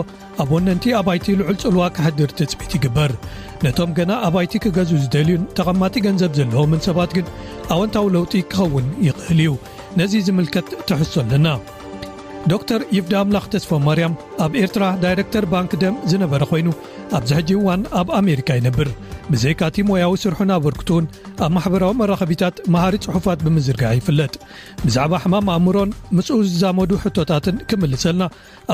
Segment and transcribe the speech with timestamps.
[0.44, 3.12] ኣብ ወነንቲ ኣባይቲ ልዑል ጽልዋ ክሕድር ትጽቢት ይግበር
[3.66, 7.26] ነቶም ገና ኣባይቲ ክገዙ ዝደልዩን ተቐማጢ ገንዘብ ዘለዎምን ሰባት ግን
[7.74, 9.52] ኣወንታዊ ለውጢ ክኸውን ይኽህል እዩ
[10.00, 11.46] ነዙ ዝምልከት ተሕሶ ኣለና
[12.50, 16.68] ዶ ር ይፍዳኣምላኽ ተስፎ ማርያም ኣብ ኤርትራ ዳይረክተር ባንክ ደም ዝነበረ ኾይኑ
[17.16, 18.88] ኣብዘ ሕጂ ዋን ኣብ ኣሜሪካ ይነብር
[19.32, 21.04] ብዘይካቲ ሞያዊ ስርሑን ኣበርክቱን
[21.44, 24.32] ኣብ ማሕበራዊ መራኸቢታት መሃሪ ጽሑፋት ብምዝርግዒ ይፍለጥ
[24.84, 28.24] ብዛዕባ ሕማም ኣእምሮን ምስኡ ዝዛመዱ ሕቶታትን ክምልሰልና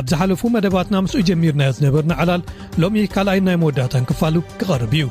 [0.01, 2.43] ኣብ ዝሓለፉ መደባትና ምስኡ ጀሚርናዮ ዝነበርኒ ዓላል
[2.85, 5.09] ሎሚ ካልኣይ ናይ መወዳእታን ክፋሉ ክቐርብ እዩ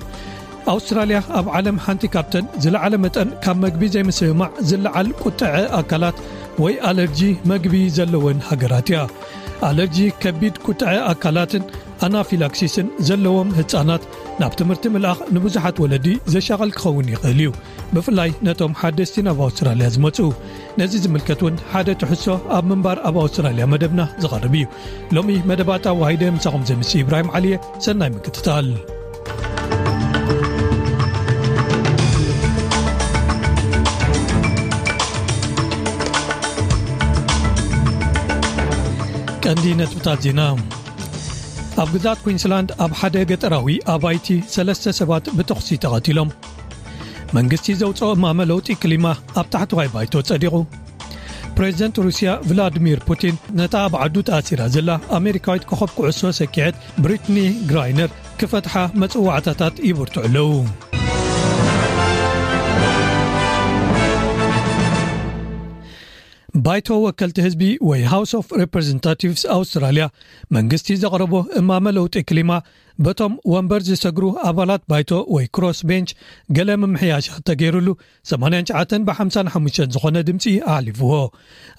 [0.73, 6.17] ኣውስትራልያ ኣብ ዓለም ሓንቲ ካብተን ዝለዓለ መጠን ካብ መግቢ ዘይምስምማዕ ዝለዓል ቁጥዐ ኣካላት
[6.63, 7.19] ወይ ኣለርጂ
[7.51, 8.99] መግቢ ዘለወን ሃገራት እያ
[9.67, 11.63] ኣለርጂ ከቢድ ጥዐ ኣካላትን
[12.05, 14.03] ኣናፊላክሲስን ዘለዎም ህፃናት
[14.41, 17.49] ናብ ትምህርቲ ምልኣኽ ንብዙሓት ወለዲ ዘሻቐል ክኸውን ይኽእል እዩ
[17.95, 20.17] ብፍላይ ነቶም ሓደስቲናኣብ ኣውስትራልያ ዝመፁ
[20.81, 22.25] ነዚ ዝምልከት ውን ሓደ ትሕሶ
[22.57, 24.67] ኣብ ምንባር ኣብ ኣውስትራልያ መደብና ዝቐርብ እዩ
[25.17, 27.57] ሎሚ መደባእታ ዋሂደ ንሳኹም ዘምስ ኢብራሂም ዓልየ
[27.87, 28.69] ሰናይ ምክትታል
[39.47, 40.39] ቀንዲ ነጥብታት ዜና
[41.81, 46.29] ኣብ ግዛት ኩንስላንድ ኣብ ሓደ ገጠራዊ ኣባይቲ 3ለስተ ሰባት ብተዂሲ ተቐቲሎም
[47.37, 49.05] መንግሥቲ ዘውፅኦ እማመ ለውጢ ክሊማ
[49.39, 50.55] ኣብ ታሕትዋይ ባይቶ ጸዲቑ
[51.57, 54.89] ፕሬዚደንት ሩስያ ቭላዲሚር ፑቲን ነታ ኣብ ዓዱ ተኣሲራ ዘላ
[55.19, 57.39] ኣሜሪካዊት ክኸብክዕሶ ሰኪዐት ብሪትኒ
[57.71, 58.11] ግራይነር
[58.41, 60.49] ክፈትሓ መጽዋዕታታት ይብርቱዑ ኣለዉ
[66.65, 70.05] ባይቶ ወከልቲ ህዝቢ ወይ ሃውስ ኦፍ ሪፕረዘንታቲቭስ ኣውስትራልያ
[70.55, 72.51] መንግስቲ ዘቕረቦ እማመ ለውጢ ክሊማ
[73.05, 76.09] በቶም ወንበር ዝሰግሩ ኣባላት ባይቶ ወይ ክሮስ ቤንች
[76.57, 77.87] ገለ ምምሕያሸ ተገይሩሉ
[78.29, 78.71] 89
[79.19, 81.11] 55 ዝኾነ ድምፂ ኣሊፍዎ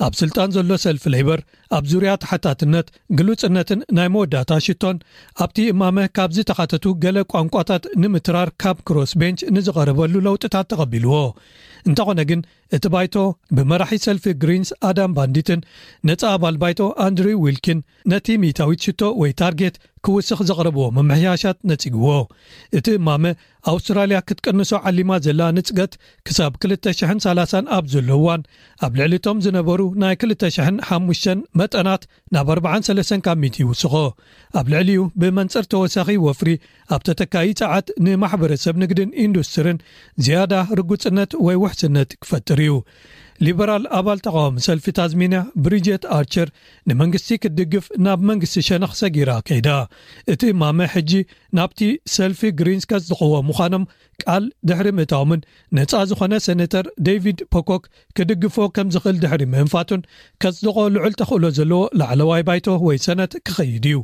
[0.07, 1.41] ኣብ ስልጣን ዘሎ ሰልፊ ሌይበር
[1.79, 2.87] ኣብ ዙርያ ተሓታትነት
[3.21, 4.99] ግሉፅነትን ናይ መወዳእታ ሽቶን
[5.45, 11.19] ኣብቲ እማመ ካብ ዝተካተቱ ገለ ቋንቋታት ንምትራር ካብ ክሮስ ቤንች ንዝቐርበሉ ለውጥታት ተቐቢልዎ
[11.89, 12.41] እንተኾነ ግን
[12.77, 13.15] እቲ ባይቶ
[13.57, 15.61] ብመራሒ ሰልፊ ግሪንስ ኣዳም ባንዲትን
[16.09, 17.79] ነፃ ኣባል ባይቶ ኣንድሪው ዊልኪን
[18.13, 22.09] ነቲ ሜታዊት ሽቶ ወይ ታርጌት ክውስኽ ዘቕርብዎ መምሕያሻት ነፅግዎ
[22.79, 23.25] እቲ እማመ
[23.71, 25.93] ኣውስትራልያ ክትቀንሶ ዓሊማ ዘላ ንፅቀት
[26.27, 28.43] ክሳብ 2030 ኣብ ዘለዋን
[28.87, 31.29] ኣብ ልዕሊ እቶም ዝነበሩ ናይ 25
[31.61, 32.03] መጠናት
[32.37, 33.95] ናብ 43 ካሚት ይውስኮ
[34.61, 36.51] ኣብ ልዕሊዩ ብመንፅር ተወሳኺ ወፍሪ
[36.97, 39.81] ኣብ ተተካይፀዓት ንማሕበረሰብ ንግድን ኢንዱስትሪን
[40.27, 42.75] ዝያዳ ርጉፅነት ወይ ውሕስነት ክፈጥር እዩ
[43.47, 45.35] ሊበራል ኣባል ተقዋሚ ሰልፊ ታዝሜን
[45.65, 46.49] ብሪጀት ኣርቸር
[46.89, 49.69] ንመንግስቲ ክትድግፍ ናብ መንግስቲ ሸነኽ ሰጊራ ከይዳ
[50.33, 51.13] እቲ ማመ ሕጂ
[51.59, 51.81] ናብቲ
[52.17, 53.85] ሰልፊ ግሪንስከት ዝቕዎ ምዃኖም
[54.27, 55.41] ቃል ድሕሪ ምእታውምን
[55.79, 57.83] ነጻ ዝኾነ ሰነተር ደቪድ ፖኮክ
[58.17, 60.03] ክድግፎ ከም ዝኽእል ድሕሪ ምእንፋቱን
[60.43, 63.99] ከስድቆ ልዑል ተኽእሎ ዘለዎ ላዕለዋይ ባይቶ ወይ ሰነት ክኸይድ እዩ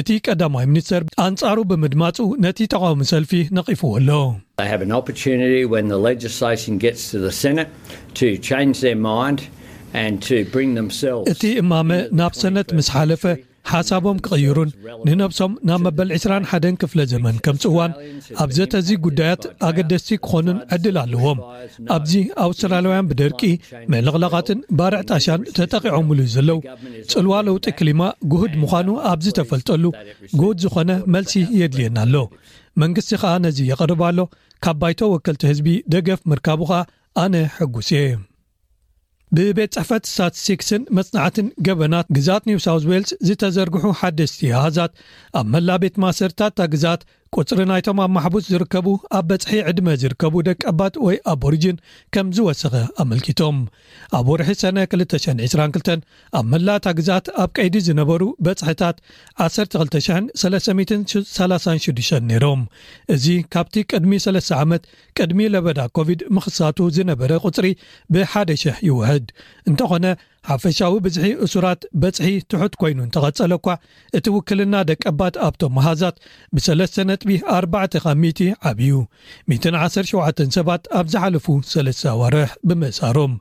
[0.00, 3.92] እቲ ቀዳማይ ሚኒስተር ኣንጻሩ ብምድማፁ ነቲ ጠቃውሚ ሰልፊ ነቒፉዎ
[10.02, 11.90] ኣሎእቲ እማመ
[12.20, 13.22] ናብ ሰነት ምስ ሓለፈ
[13.70, 14.70] ሓሳቦም ክቕይሩን
[15.08, 17.92] ንነብሶም ናብ መበል 21ደን ክፍለ ዘመን ከምፅዋን
[18.42, 21.38] ኣብ ዘተዚ ጉዳያት ኣገደስቲ ክኾኑን ዕድል ኣለዎም
[21.96, 22.12] ኣብዚ
[22.46, 23.42] ኣውስትራላውያን ብደርቂ
[23.92, 26.60] ምዕልቕለቓትን ባርዕ ጣሻን ተጠቒዖምሉ እዩ ዘለው
[27.12, 28.02] ጽልዋ ለውጢ ክሊማ
[28.34, 29.84] ግሁድ ምዃኑ ኣብዝተፈልጠሉ
[30.40, 32.16] ጉሁድ ዝኾነ መልሲ የድልየና ኣሎ
[32.82, 34.20] መንግስቲ ከዓ ነዚ የቕርብኣሎ
[34.66, 36.80] ካብ ባይተ ወከልቲ ህዝቢ ደገፍ ምርካቡ ኸኣ
[37.24, 38.04] ኣነ ሕጉስ እየ
[39.36, 44.92] ብቤት ፅሕፈት ሳትስቲክስን መጽናዕትን ገበናት ግዛት ኒውሳውት ዌልስ ዝተዘርግሑ ሓደስቲየሃዛት
[45.40, 47.00] ኣብ መላቤት ማሰርታ እታ ግዛት
[47.40, 48.86] ቁፅሪ ናይቶም ኣብ ማሕቡስ ዝርከቡ
[49.18, 51.76] ኣብ በፅሒ ዕድመ ዝርከቡ ደቀባት ወይ ኣብሪጅን
[52.14, 53.56] ከም ዝወሰኸ ኣመልኪቶም
[54.18, 55.98] ኣብ ወርሒ ሰነ 222
[56.40, 58.96] ኣብ መላእታ ግዛት ኣብ ቀይዲ ዝነበሩ በፅሒታት
[59.46, 62.62] 12336 ነይሮም
[63.16, 64.84] እዚ ካብቲ ቅድሚ 3ለስ ዓመት
[65.20, 67.66] ቅድሚ ለበዳ ኮቪድ ምክሳቱ ዝነበረ ቕፅሪ
[68.16, 69.26] ብሓደ 000 ይውሕድ
[69.70, 70.04] እንተኾነ
[70.48, 73.66] ሓፈሻዊ ብዝሒ እሱራት በፅሒ ትሑት ኮይኑ እንተቀጸለኳ
[74.18, 76.16] እቲ ውክልና ደቀባት ኣብቶም መሃዛት
[76.56, 76.90] ብ3ለስ
[77.22, 77.96] ጥቢ 4
[78.70, 78.96] ዓብዩ
[79.54, 83.34] 117 ሰባት ኣብ ዝሓለፉ 3ለስተ ኣዋርሕ ብምእሳሮም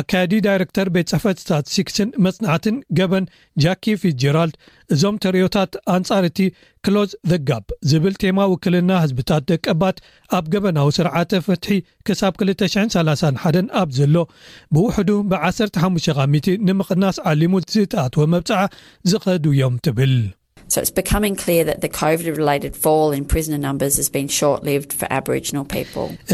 [0.00, 1.96] ኣካያዲ ዳይረክተር ቤት ፅሕፈት ስታት 6ክስ
[2.26, 3.26] መፅናዕትን ገበን
[3.64, 4.56] ጃኪ ፊጀራልድ
[4.94, 6.38] እዞም ተርዮታት ኣንጻር እቲ
[6.84, 9.96] ክሎዝ ዘጋብ ዝብል ቴማ ውክልና ህዝብታት ደቀባት
[10.38, 11.72] ኣብ ገበናዊ ስርዓተፍትሒ
[12.08, 14.14] ክሳብ 231 ኣብ ዘሎ
[14.76, 15.80] ብውሕዱ ብ15
[16.14, 16.28] ካ
[16.68, 18.62] ንምቕናስ ዓሊሙ ዝተኣትወ መብፅዓ
[19.12, 20.14] ዝኸድውዮም ትብል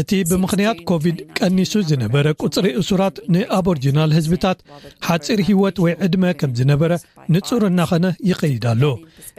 [0.01, 4.59] እቲ ብምኽንያት ኮቪድ ቀኒሱ ዝነበረ ቊፅሪ እሱራት ንኣብሪጅናል ህዝብታት
[5.07, 6.91] ሓፂር ህይወት ወይ ዕድመ ከም ዝነበረ
[7.35, 8.83] ንጹር እናኸነ ይኸይድ ኣሉ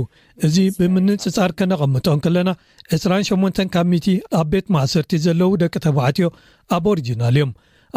[0.48, 2.50] እዚ ብምንፅፃር ከነቐምጦን ከለና
[2.96, 4.08] 28 ካብ ሚቲ
[4.40, 6.28] ኣብ ቤት ማእሰርቲ ዘለው ደቂ ተባዕትዮ
[6.76, 7.52] ኣብ ኦሪጅናል እዮም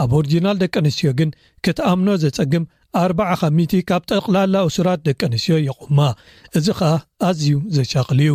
[0.04, 1.30] ኣብ ኦሪጅናል ደቂ ኣንስትዮ ግን
[1.66, 2.64] ክትኣምኖ ዘፀግም
[3.02, 5.98] ኣ0 ካሚቲ ካብ ጠቕላላ እሱራት ደቂ ኣንስትዮ ይቁማ
[6.60, 6.92] እዚ ከዓ
[7.28, 8.32] ኣዝዩ ዘሻቅል ዩ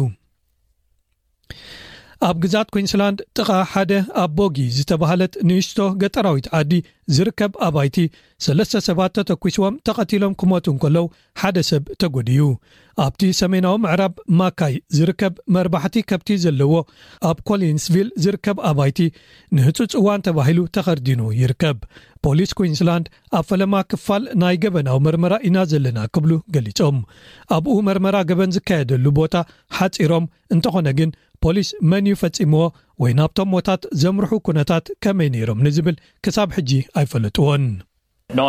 [2.30, 3.92] ኣብ ግዛት ኩንስላንድ ጥቓ ሓደ
[4.22, 6.72] ኣ ቦጊ ዝተባህለት ንእስቶ ገጠራዊት ዓዲ
[7.16, 7.98] ዝርከብ ኣባይቲ
[8.46, 11.06] ሰለስተ ሰባት ተተኪስዎም ተቐቲሎም ክመቱን ከለው
[11.42, 12.42] ሓደ ሰብ ተጎዲዩ
[13.06, 16.72] ኣብቲ ሰሜናዊ ምዕራብ ማካይ ዝርከብ መርባሕቲ ከብቲ ዘለዎ
[17.30, 19.00] ኣብ ኮሊንስቪል ዝርከብ ኣባይቲ
[19.58, 21.78] ንህፁፅ እዋን ተባሂሉ ተኸርዲኑ ይርከብ
[22.26, 23.08] ፖሊስ ኩንስላንድ
[23.40, 26.98] ኣብ ፈለማ ክፋል ናይ ገበናዊ መርመራ ኢና ዘለና ክብሉ ገሊፆም
[27.58, 29.36] ኣብኡ መርመራ ገበን ዝካየደሉ ቦታ
[29.78, 30.26] ሓፂሮም
[30.56, 31.10] እንተኾነ ግን
[31.46, 32.64] ፖሊስ መን ዩ ፈጺምዎ
[33.02, 35.96] ወይ ናብቶም ቦታት ዘምርሑ ኩነታት ከመይ ነይሮም ንዝብል
[36.26, 37.64] ክሳብ ሕጂ ኣይፈለጥዎን
[38.36, 38.44] uh,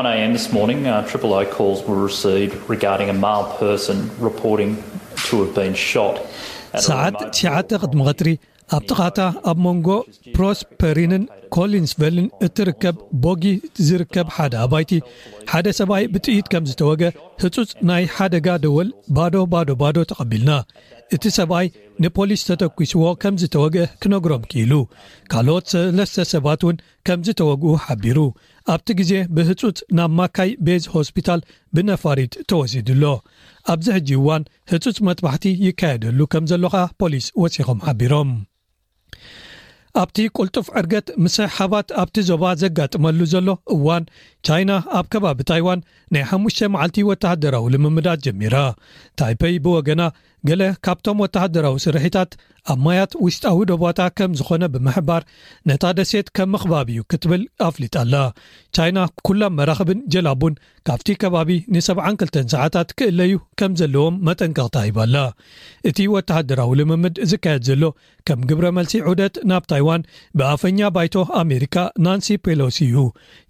[6.90, 8.28] ሰዓት 9 ቅድሚ ቅትሪ
[8.76, 9.18] ኣብ ጥቓታ
[9.50, 9.88] ኣብ መንጎ
[10.36, 11.22] ፕሮስፐሪንን
[11.56, 13.42] ኮሊንስ ቨልን እትርከብ ቦጊ
[13.86, 14.90] ዝርከብ ሓደ ኣባይቲ
[15.50, 17.08] ሓደ ሰብኣይ ብጥኢት ከም ዝተወግአ
[17.42, 20.50] ህፁፅ ናይ ሓደጋ ደወል ባዶ ባዶ ባዶ ተቐቢልና
[21.16, 21.66] እቲ ሰብኣይ
[22.04, 24.72] ንፖሊስ ተተኪስዎ ከም ዝተወግአ ክነግሮም ክኢሉ
[25.32, 26.76] ካልኦት ሰለስተ ሰባት ውን
[27.08, 28.18] ከም ዝተወግኡ ሓቢሩ
[28.74, 31.42] ኣብቲ ግዜ ብህፁፅ ናብ ማካይ ቤዝ ሆስፒታል
[31.76, 33.04] ብነፋሪት ተወሲድሎ
[33.74, 38.30] ኣብዚ ሕጂ እዋን ህፁፅ መጥባሕቲ ይካየደሉ ከም ዘሎካ ፖሊስ ወሲኮም ሓቢሮም
[40.00, 44.04] ኣብቲ ቁልጡፍ ዕርገት ምስሓባት ኣብቲ ዞባ ዘጋጥመሉ ዘሎ እዋን
[44.46, 45.80] ቻይና ኣብ ከባቢ ታይዋን
[46.14, 48.56] ናይ 5ሙሽ መዓልቲ ወተሃደራዊ ልምምዳት ጀሚራ
[49.20, 50.02] ታይፐይ ብወገና
[50.48, 52.32] ገለ ካብቶም ወተሓደራዊ ስርሕታት
[52.72, 55.22] ኣብ ማያት ውሽጣዊ ደቦታ ከም ዝኾነ ብምሕባር
[55.68, 58.14] ነታ ደሴት ከም ምክባብ እዩ ክትብል ኣፍሊጣላ
[58.76, 60.54] ቻይና ኩላም መራክብን ጀላቡን
[60.88, 65.16] ካብቲ ከባቢ ን72ተ ሰዓታት ክእለዩ ከም ዘለዎም መጠንቀቅት ሂባላ
[65.90, 67.82] እቲ ወተሓደራዊ ልምምድ ዝካየድ ዘሎ
[68.30, 70.06] ከም ግብረ መልሲ ዑደት ናብ ታይዋን
[70.40, 71.76] ብኣፈኛ ባይቶ ኣሜሪካ
[72.06, 72.96] ናንሲ ፖሎሲ እዩ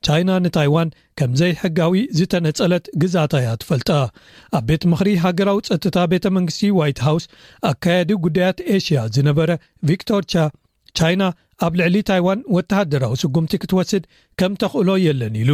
[0.08, 0.88] ቻይና ንታይዋን
[1.18, 3.88] ከምዘይ ሕጋዊ ዝተነፀለት ግዛታ ያ ትፈልጣ
[4.58, 7.24] ኣብ ቤት ምክሪ ሃገራዊ ፀጥታ ቤተ መንግስቲ ዋይት ሃውስ
[7.70, 9.50] ኣካየዲ ጉዳያት ኤሽያ ዝነበረ
[9.90, 10.34] ቪክቶርቻ
[10.98, 11.22] ቻይና
[11.66, 14.04] ኣብ ልዕሊ ታይዋን ወተሓደራዊ ስጉምቲ ክትወስድ
[14.40, 15.52] ከም ተኽእሎ የለን ኢሉ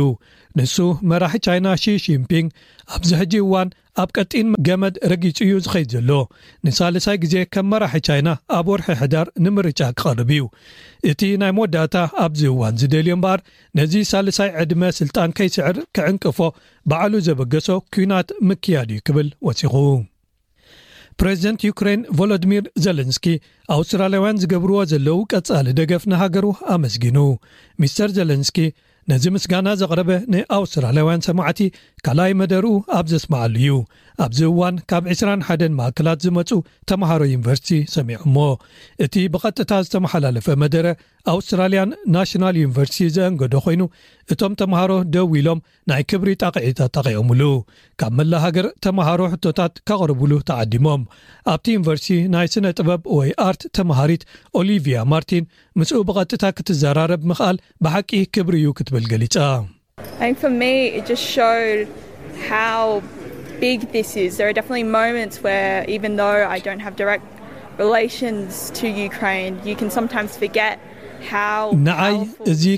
[0.58, 0.76] ንሱ
[1.10, 2.48] መራሒ ቻይና ሺሺንፒንግ
[2.96, 3.68] ኣብዚ ሕጂ እዋን
[4.02, 6.10] ኣብ ቀጢን ገመድ ረጊፅ ዩ ዝኸይድ ዘሎ
[6.66, 10.44] ንሳልሳይ ግዜ ከም መራሒ ቻይና ኣብ ወርሒ ሕዳር ንምርጫ ክቐርብ እዩ
[11.10, 13.40] እቲ ናይ መወዳታ ኣብዚ እዋን ዝደልዮ ምበኣር
[13.80, 16.38] ነዚ ሳልሳይ ዕድመ ስልጣን ከይስዕር ክዕንቅፎ
[16.92, 19.74] በዕሉ ዘበገሶ ኩናት ምክያድ እዩ ክብል ወፅኹ
[21.20, 23.26] ፕሬዚደንት ዩክራን ቮሎድሚር ዘለንስኪ
[23.74, 27.18] ኣውስትራልያውያን ዝገብርዎ ዘለው ቀፃሊ ደገፍ ንሃገሩ ኣመስግኑ
[27.82, 28.58] ሚስተር ዘለንስኪ
[29.10, 31.58] ነዚ ምስጋና ዘቅረበ ንኣውስትራልያውያን ሰማዕቲ
[32.06, 33.70] ካልኣይ መደርኡ ኣብ ዘስማዓሉ እዩ
[34.24, 36.50] ኣብዚ እዋን ካብ 21 ማእክላት ዝመፁ
[36.90, 38.36] ተምሃሮ ዩኒቨርሲቲ ሰሚዑ እሞ
[39.04, 40.86] እቲ ብቐጥታ ዝተመሓላለፈ መደረ
[41.34, 43.82] ኣውስትራልያን ናሽናል ዩኒቨርሲቲ ዘአንገዶ ኮይኑ
[44.34, 47.42] እቶም ተምሃሮ ደው ኢሎም ናይ ክብሪ ጠቂዒታት ጠቂኦምሉ
[48.02, 51.04] ካብ መላ ሃገር ተምሃሮ ሕቶታት ካቕርቡሉ ተዓዲሞም
[51.54, 54.24] ኣብቲ ዩኒቨርሲቲ ናይ ስነ ጥበብ ወይ ኣርት ተምሃሪት
[54.62, 55.48] ኦሊቪያ ማርቲን
[55.80, 59.36] ምስኡ ብቐጥታ ክትዘራረብ ምኽኣል ብሓቂ ክብሪ እዩ ክትብል ገሊጻ
[60.60, 61.12] ንዓይ እዚ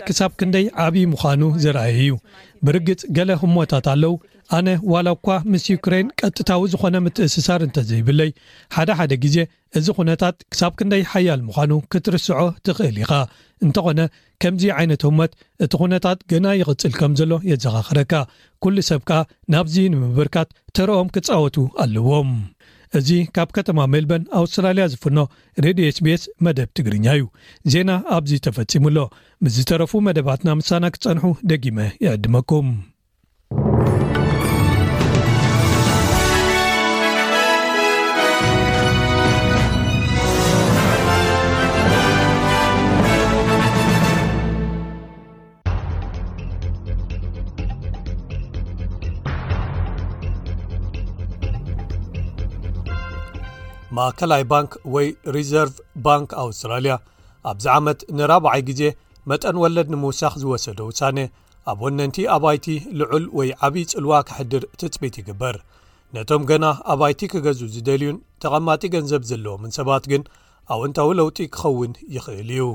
[0.06, 2.10] ክሳብ ክንደይ ዓብዪ ምዃኑ ዘርአዩ እዩ
[2.66, 4.14] ብርግፅ ገለ ህምሞታት ኣለው
[4.56, 8.30] ኣነ ዋላ እኳ ምስ ዩክሬይን ቀጥታዊ ዝኾነ ምትእስሳር እንተዘይብለይ
[8.76, 9.36] ሓደ ሓደ ግዜ
[9.78, 13.12] እዚ ኹነታት ክሳብ ክንደይ ሓያል ምዃኑ ክትርስዖ ትኽእል ኢኻ
[13.64, 14.00] እንተኾነ
[14.42, 15.32] ከምዚ ዓይነት ሞት
[15.64, 18.12] እቲ ኹነታት ገና ይቕፅል ከም ዘሎ የዘኻኽረካ
[18.64, 19.20] ኩሉ ሰብ ከኣ
[19.54, 22.30] ናብዚ ንምብርካት ተርኦም ክፃወቱ ኣለዎም
[22.98, 25.18] እዚ ካብ ከተማ ሜልበን ኣውስትራልያ ዝፍኖ
[25.64, 27.24] ሬድ ስቤs መደብ ትግርኛ እዩ
[27.72, 28.98] ዜና ኣብዚ ተፈፂሙሎ
[29.44, 32.68] ምስዝተረፉ መደባትና ምሳና ክትፀንሑ ደጊመ ይዕድመኩም
[53.96, 55.74] ማእከላይ ባንክ ወይ ሪዘርቭ
[56.06, 56.94] ባንኪ ኣውስትራልያ
[57.50, 58.82] ኣብዚ ዓመት ንራብዓይ ግዜ
[59.30, 61.18] መጠን ወለድ ንምውሳኽ ዝወሰደ ውሳኔ
[61.70, 62.66] ኣብ ወነንቲ ኣባይቲ
[62.98, 65.56] ልዑል ወይ ዓብዪ ፅልዋ ክሕድር ትፅቢት ይግበር
[66.16, 70.22] ነቶም ገና ኣባይቲ ክገዝ ዝደልዩን ተቐማጢ ገንዘብ ዘለዎምን ሰባት ግን
[70.74, 72.66] ኣብ እንታዊ ለውጢ ክኸውን ይኽእል እዩ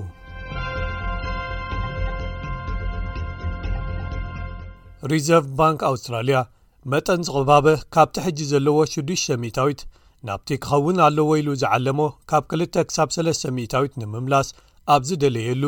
[5.13, 6.39] ሪዘርቭ ባንክ ኣውስትራልያ
[6.91, 9.81] መጠን ዝቕባበ ካብቲ ሕጂ ዘለዎ 6ዱታዊት
[10.27, 11.99] ናብቲ ክኸውን ኣለወ ኢሉ ዝዓለሞ
[12.29, 14.47] ካብ 2 ሳ300ታዊት ንምምላስ
[14.93, 15.63] ኣብ ዝደለየሉ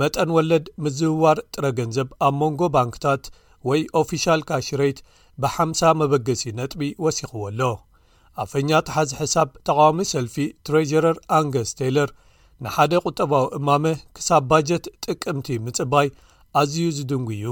[0.00, 3.24] መጠን ወለድ ምዝውዋር ጥረ ገንዘብ ኣብ መንጎ ባንክታት
[3.68, 4.98] ወይ ኦፊሻል ካሽረት
[5.42, 7.60] ብ50 መበገሲ ነጥቢ ወሲኽዎ ኣሎ
[8.44, 12.10] ኣፈኛተሓዚ ሕሳብ ተቓዋሚ ሰልፊ ትረሽረር ኣንገስ ተይለር
[12.64, 13.84] ንሓደ ቝጠባዊ እማመ
[14.16, 16.08] ክሳብ ባጀት ጥቅምቲ ምጽባይ
[16.60, 17.48] ኣዝዩ ዝድንጉ እዩ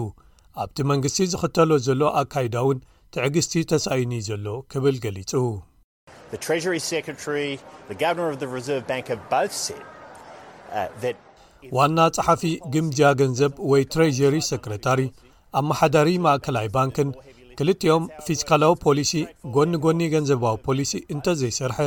[0.62, 2.80] ኣብቲ መንግስቲ ዝኽተሎ ዘሎ ኣካይዳ እውን
[3.14, 5.32] ትዕግስቲ ተሳዩኒ ዘሎ ክብል ገሊጹ
[6.30, 6.34] Uh,
[11.76, 12.42] ዋና ጸሓፊ
[12.72, 15.00] ግምጃያ ገንዘብ ወይ ትሬዥሪ ሰክረታሪ
[15.60, 17.10] ኣመሓዳሪ ማእከላይ ባንኪን
[17.58, 19.12] ክልጥኦም ፊስካላዊ ፖሊሲ
[19.54, 21.78] ጐኒ ጐኒ ገንዘባዊ ፖሊሲ እንተ ዘይሰርሐ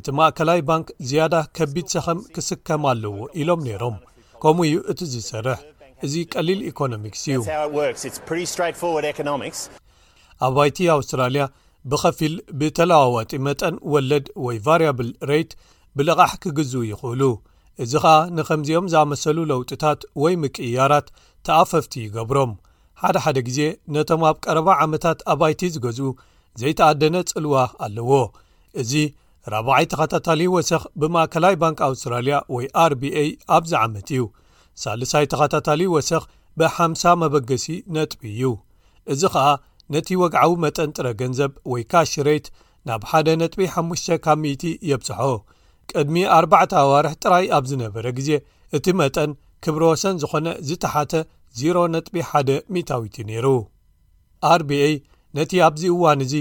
[0.00, 3.98] እቲ ማእከላይ ባንክ ዝያዳ ከቢድ ሰኸም ክስከም ኣለዎ ኢሎም ነይሮም
[4.44, 5.60] ከምኡ እዩ እቲ ዝሰርሕ
[6.08, 7.42] እዚ ቀሊል ኢኮኖሚክስ እዩ
[10.48, 11.44] ኣባይቲ ኣውስትራልያ
[11.90, 15.50] ብኸፊል ብተለዋዋጢ መጠን ወለድ ወይ ቫርብል ሬት
[15.98, 17.22] ብልቓሕ ኪግዝኡ ይኽእሉ
[17.82, 21.06] እዚ ኸኣ ንኸምዚኦም ዝኣመሰሉ ለውጢታት ወይ ምቅያራት
[21.46, 22.52] ተኣፈፍቲ ይገብሮም
[23.02, 23.60] ሓደሓደ ግዜ
[23.94, 26.10] ነቶም ኣብ ቀረባ ዓመታት ኣባይቲ ዝገዝኡ
[26.60, 27.54] ዘይተኣደነ ጽልዋ
[27.86, 28.12] ኣለዎ
[28.82, 28.92] እዚ
[29.60, 33.08] 40ይ ተኸታታሊ ወሰኽ ብማእከላይ ባንኪ ኣውስትራልያ ወይ ርba
[33.56, 34.22] ኣብዚ ዓመት እዩ
[34.82, 36.24] ሳልሳይ ተኸታታሊ ወሰኽ
[36.60, 38.42] ብ50 መበገሲ ነጥቢ እዩ
[39.12, 39.46] እዚ ኸኣ
[39.92, 42.46] ነቲ ወግዓዊ መጠን ጥረ ገንዘብ ወይ ካ ሽረት
[42.88, 45.18] ናብ 1ደ ጥቢ5 ካብ ሚቲ የብፅሖ
[45.90, 48.30] ቅድሚ 4 ኣዋርሒ ጥራይ ኣብ ዝነበረ ግዜ
[48.76, 49.30] እቲ መጠን
[49.64, 51.12] ክብሮ ወሰን ዝኾነ ዝተሓተ
[51.62, 53.46] 0 ጥቢ1 ሚታዊት እዩ ነይሩ
[54.60, 54.86] ርቢኤ
[55.36, 56.34] ነቲ ኣብዚ እዋን እዚ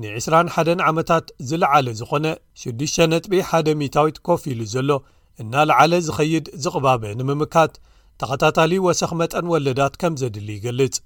[0.00, 2.26] ን 21 ዓመታት ዝለዓለ ዝኾነ
[2.64, 4.90] 6ጥ01 ሚታዊት ኮፍ ኢሉ ዘሎ
[5.42, 7.74] እናላዓለ ዝኸይድ ዝቕባበ ንምምካት
[8.20, 10.96] ተኸታታሊ ወሰኽ መጠን ወለዳት ከም ዘድሊ ይገልጽ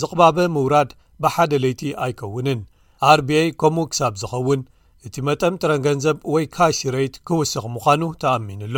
[0.00, 0.90] ዝቕባበ ምውራድ
[1.22, 2.60] ብሓደ ለይቲ ኣይከውንን
[3.18, 4.60] ርbይ ከምኡ ክሳብ ዝኸውን
[5.06, 8.76] እቲ መጠም ጥረ ገንዘብ ወይ ካሽ ረት ክውስኽ ምዃኑ ተኣሚኑሎ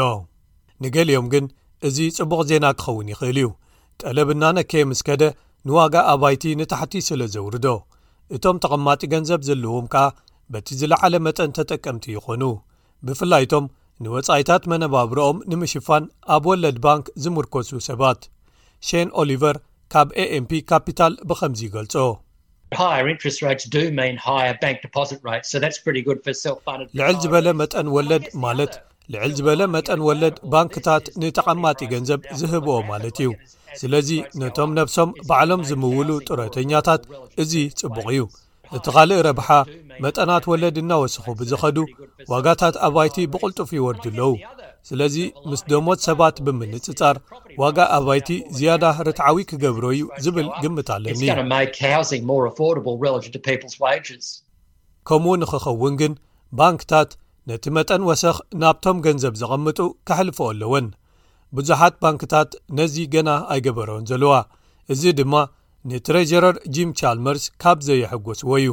[0.83, 1.45] ንገሊኦም ግን
[1.89, 3.49] እዚ ጽቡቕ ዜና ክኸውን ይኽእል እዩ
[4.01, 5.23] ጠለብና ነከየ ምስ ከደ
[5.69, 7.67] ንዋጋ ኣባይቲ ንታሕቲ ስለ ዘውርዶ
[8.37, 10.05] እቶም ተቐማጢ ገንዘብ ዘለዎም ከኣ
[10.53, 12.43] በቲ ዝለዓለ መጠን ተጠቀምቲ ይኾኑ
[13.07, 13.65] ብፍላይ ቶም
[14.05, 16.05] ንወጻኢታት መነባብሮኦም ንምሽፋን
[16.37, 18.23] ኣብ ወለድ ባንኪ ዝምርከሱ ሰባት
[18.91, 19.59] ሸን ኦሊቨር
[19.95, 21.95] ካብ aንፒ ካፒታል ብኸምዚ ይገልጾ
[26.99, 28.73] ልዕል ዝበለ መጠን ወለድ ማለት
[29.13, 33.31] ልዕል ዝበለ መጠን ወለድ ባንክታት ንተቐማጢ ገንዘብ ዝህብዎ ማለት እዩ
[33.81, 34.11] ስለዚ
[34.43, 37.03] ነቶም ነፍሶም ባዕሎም ዝምውሉ ጥረተኛታት
[37.45, 38.23] እዙ ጽቡቕ እዩ
[38.77, 39.49] እቲ ኻልእ ረብሓ
[40.05, 41.79] መጠናት ወለድ እናወስኹ ብዝኸዱ
[42.33, 44.25] ዋጋታት ኣባይቲ ብቕልጡፉ ይወርዱ ኣለዉ
[44.89, 45.17] ስለዚ
[45.51, 47.17] ምስ ደሞት ሰባት ብምንጽጻር
[47.63, 51.21] ዋጋ ኣባይቲ ዝያዳ ርትዓዊ ኪገብሮ እዩ ዚብል ግምት ኣለኒ
[55.09, 56.13] ከምኡኡ ንኽኸውን ግን
[56.59, 57.11] ባንክታት
[57.51, 60.87] ነቲ መጠን ወሰኽ ናብቶም ገንዘብ ዜቐምጡ ኬሕልፎ ኣለወን
[61.57, 64.35] ብዙሓት ባንክታት ነዚ ገና ኣይገበሮን ዘለዋ
[64.95, 65.35] እዚ ድማ
[65.91, 68.71] ንትረጀረር ጂም ቻልመርስ ካብ ዘየሐጐስዎ እዩ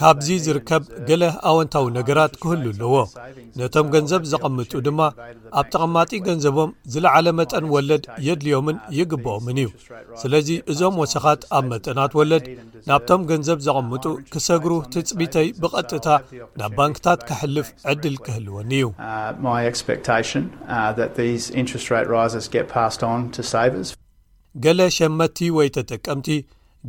[0.00, 2.94] ካብዚ ዝርከብ ገለ ኣወንታዊ ነገራት ክህሉ ኣለዎ
[3.60, 5.00] ነቶም ገንዘብ ዘቐምጡ ድማ
[5.60, 9.68] ኣብ ጠቐማጢ ገንዘቦም ዝለዓለ መጠን ወለድ የድልዮምን ይግብኦምን እዩ
[10.22, 16.08] ስለዚ እዞም ወሰኻት ኣብ መጠናት ወለድናብቶም ገንዘብ ዘቐምጡ ክሰግሩ ትጽቢተይ ብቐጥታ
[16.64, 19.02] ናብ ባንክታት ክሕልፍ ዕድል ክህልወኒ እዩ
[23.76, 24.04] uh,
[24.64, 26.28] ገለ ሸመትቲ ወይ ተጠቀምቲ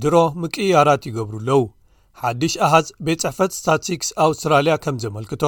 [0.04, 1.62] ድሮ ምቅያራት ይገብሩኣለዉ
[2.22, 5.44] ሓድሽ ኣሃዝ ቤት ጽሕፈት ስታቲሲክስ ኣውስትራልያ ከም ዘመልክቶ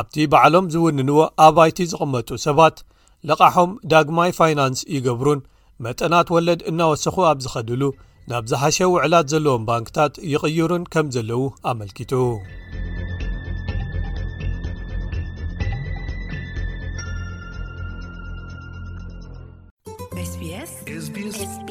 [0.00, 2.76] ኣብቲ ባዕሎም ዝውንንዎ ኣባይቲ ዝቕመጡ ሰባት
[3.28, 5.40] ለቓሖም ዳግማይ ፋይናንስ ይገብሩን
[5.86, 7.82] መጠናት ወለድ እናወስኹ ኣብ ዝኸድሉ
[8.32, 12.12] ናብ ዝሓሸ ውዕላት ዘለዎም ባንክታት ይቕይሩን ከም ዘለዉ ኣመልኪቱ
[21.00, 21.66] ሰላም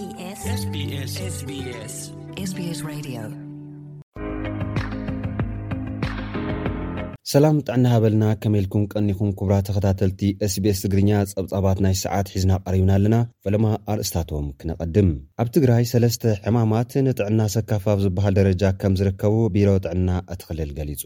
[7.65, 10.21] ጥዕና ሃበልና ከመኢልኩም ቀኒኹም ክቡራ ተኸታተልቲ
[10.53, 15.09] ስbስ ትግርኛ ጸብጻባት ናይ ሰዓት ሒዝና ቀሪብና ኣለና ፈለማ ኣርእስታቶም ክነቐድም
[15.43, 21.03] ኣብ ትግራይ ሰለስተ ሕማማት ንጥዕና ሰካፋኣብ ዝበሃል ደረጃ ከም ዝርከቡ ቢሮ ጥዕና እትኽልል ገሊጹ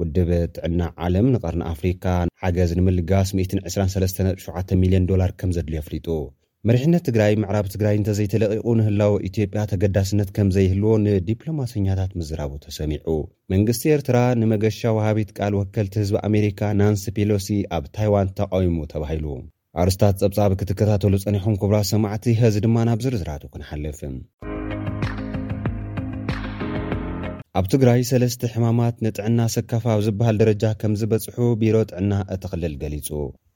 [0.00, 0.28] ውድብ
[0.58, 2.04] ጥዕና ዓለም ንቐርኒ ኣፍሪካ
[2.44, 6.06] ሓገዝ ንምልጋስ 1237 ሚልዮን ዶላር ከም ዘድልዮ ኣፍሊጡ
[6.68, 13.14] መርሕነት ትግራይ ምዕራብ ትግራይ እንተዘይተለቂቁ ንህላው ኢትዮጵያ ተገዳስነት ከም ዘይህልዎ ንዲፕሎማተኛታት ምዝራቡ ተሰሚዑ
[13.52, 19.26] መንግስቲ ኤርትራ ንመገሻ ዋሃቢት ቃል ወከልቲ ህዝቢ ኣሜሪካ ናንስ ፔሎሲ ኣብ ታይዋን ተቃዊሙ ተባሂሉ
[19.84, 24.00] ኣርስታት ፀብፃብ ክትከታተሉ ፀኒኹም ክቡራት ሰማዕቲ ህዚ ድማ ናብ ዝርዝራቱ ክንሓልፍ
[27.58, 33.08] ኣብ ትግራይ ሰለስተ ሕማማት ንጥዕና ሰካፋብ ዝበሃል ደረጃ ከም ዝበፅሑ ቢሮ ጥዕና እትክልል ገሊፁ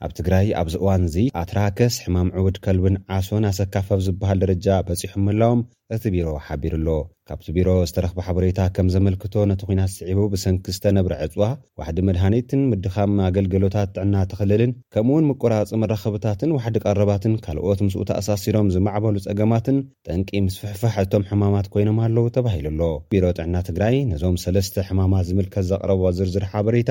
[0.04, 5.60] ኣብ ትግራይ ኣብዚ እዋን እዚ ኣትራከስ ሕማም ዕውድ ከልብን ዓሶን ኣሰካፈብ ዝበሃል ደረጃ በፂሖ ምህላዎም
[5.94, 6.88] እቲ ቢሮ ሓቢሩ ኣሎ
[7.28, 11.44] ካብቲ ቢሮ ዝተረኽቦ ሓበሬታ ከም ዘመልክቶ ነቲ ኩናት ስዒቡ ብሰንኪ ዝተነብሪ ዕፅዋ
[11.80, 18.72] ዋሕዲ መድሃኒትን ምድኻም ኣገልግሎታት ጥዕና ትኽልልን ከምኡ ውን ምቆራፂ መራኸብታትን ዋሕዲ ቀረባትን ካልኦት ምስኡ ተኣሳሲሮም
[18.76, 22.82] ዝማዕበሉ ጸገማትን ጠንቂ ምስ ፍሕፋሕ እቶም ሕማማት ኮይኖም ኣለዉ ተባሂሉ ኣሎ
[23.14, 26.90] ቢሮ ጥዕና ትግራይ ነዞም ሰለስተ ሕማማት ዝምልከት ዘቕረቦ ኣዝርዝሪ ሓበሬታ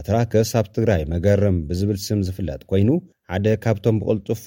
[0.00, 2.38] ኣትራከስ ኣብ ትግራይ መገርም ብዝብል ስም ዝፍ
[2.76, 2.90] ይኑ
[3.34, 4.42] ሓደ ካብቶም ብቕልጡፍ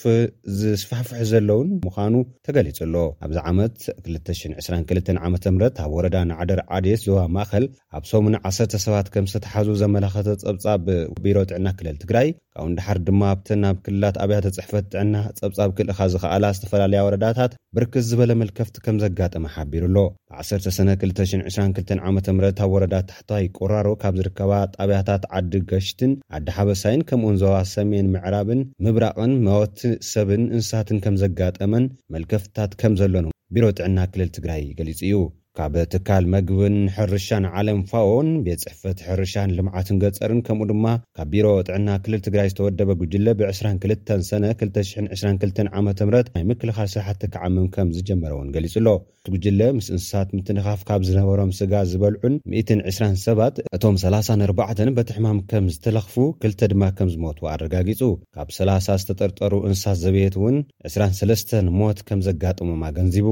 [0.59, 2.13] ዝስፋሕፍሕ ዘለውን ምዃኑ
[2.45, 2.95] ተገሊጹኣሎ
[3.25, 3.74] ኣብዚ ዓመት
[4.12, 5.45] 222 ዓ ምት
[5.83, 7.65] ኣብ ወረዳ ንዓደር ዓዴየት ዞባ ማእኸል
[7.98, 10.85] ኣብ ሰሙኒ ዓሰርተ ሰባት ከም ዝተተሓዙ ዘመላኽተ ፀብጻብ
[11.25, 16.00] ቢሮ ጥዕና ክልል ትግራይ ካብኡ ንዳሓር ድማ ኣብተ ናብ ክልላት ኣብያተ ፅሕፈት ጥዕና ፀብጻብ ክልእኻ
[16.13, 19.98] ዝኽኣላ ዝተፈላለያ ወረዳታት ብርክዝ ዝበለ መልከፍቲ ከም ዘጋጠመ ሓቢሩ ኣሎ
[20.31, 22.27] ብ1ሰነ 222 ዓ ምት
[22.63, 28.61] ኣብ ወረዳ ታሕታይ ቆራሮ ካብ ዝርከባ ጣብያታት ዓዲ ገሽትን ዓዲ ሓበሳይን ከምኡን ዞባ ሰሜን ምዕራብን
[28.86, 29.77] ምብራቅን መወት
[30.12, 35.14] ሰብን እንስሳትን ከም ዘጋጠመን መልከፍትታት ከም ዘሎኑ ቢሮ ጥዕና ክልል ትግራይ ገሊፅ እዩ
[35.57, 40.85] ካብ ትካል መግብን ሕርሻን ዓለም ፋዎን ቤት ፅሕፈት ሕርሻን ልምዓትን ገጸርን ከምኡ ድማ
[41.18, 47.24] ካብ ቢሮ ጥዕና ክልል ትግራይ ዝተወደበ ጉጅለ ብ22 ሰነ 222 ዓመ ምት ናይ ምክልኻል ስራሓቲ
[47.35, 48.88] ክዓምም ከም ዝጀመረ እውን ገሊጹ ኣሎ
[49.22, 55.68] እቲ ጉጅለ ምስ እንስሳት ምትንኻፍ ካብ ዝነበሮም ስጋ ዝበልዑን 120 7ባት እቶም 34 በትሕማም ከም
[55.75, 58.01] ዝተለኽፉ ክልተ ድማ ከም ዝሞቱ ኣረጋጊጹ
[58.38, 60.59] ካብ ሰላ0 ዝተጠርጠሩ እንስሳት ዘበየት እውን
[60.94, 63.27] 23 ሞት ከም ዘጋጥሞማ ገንዚቡ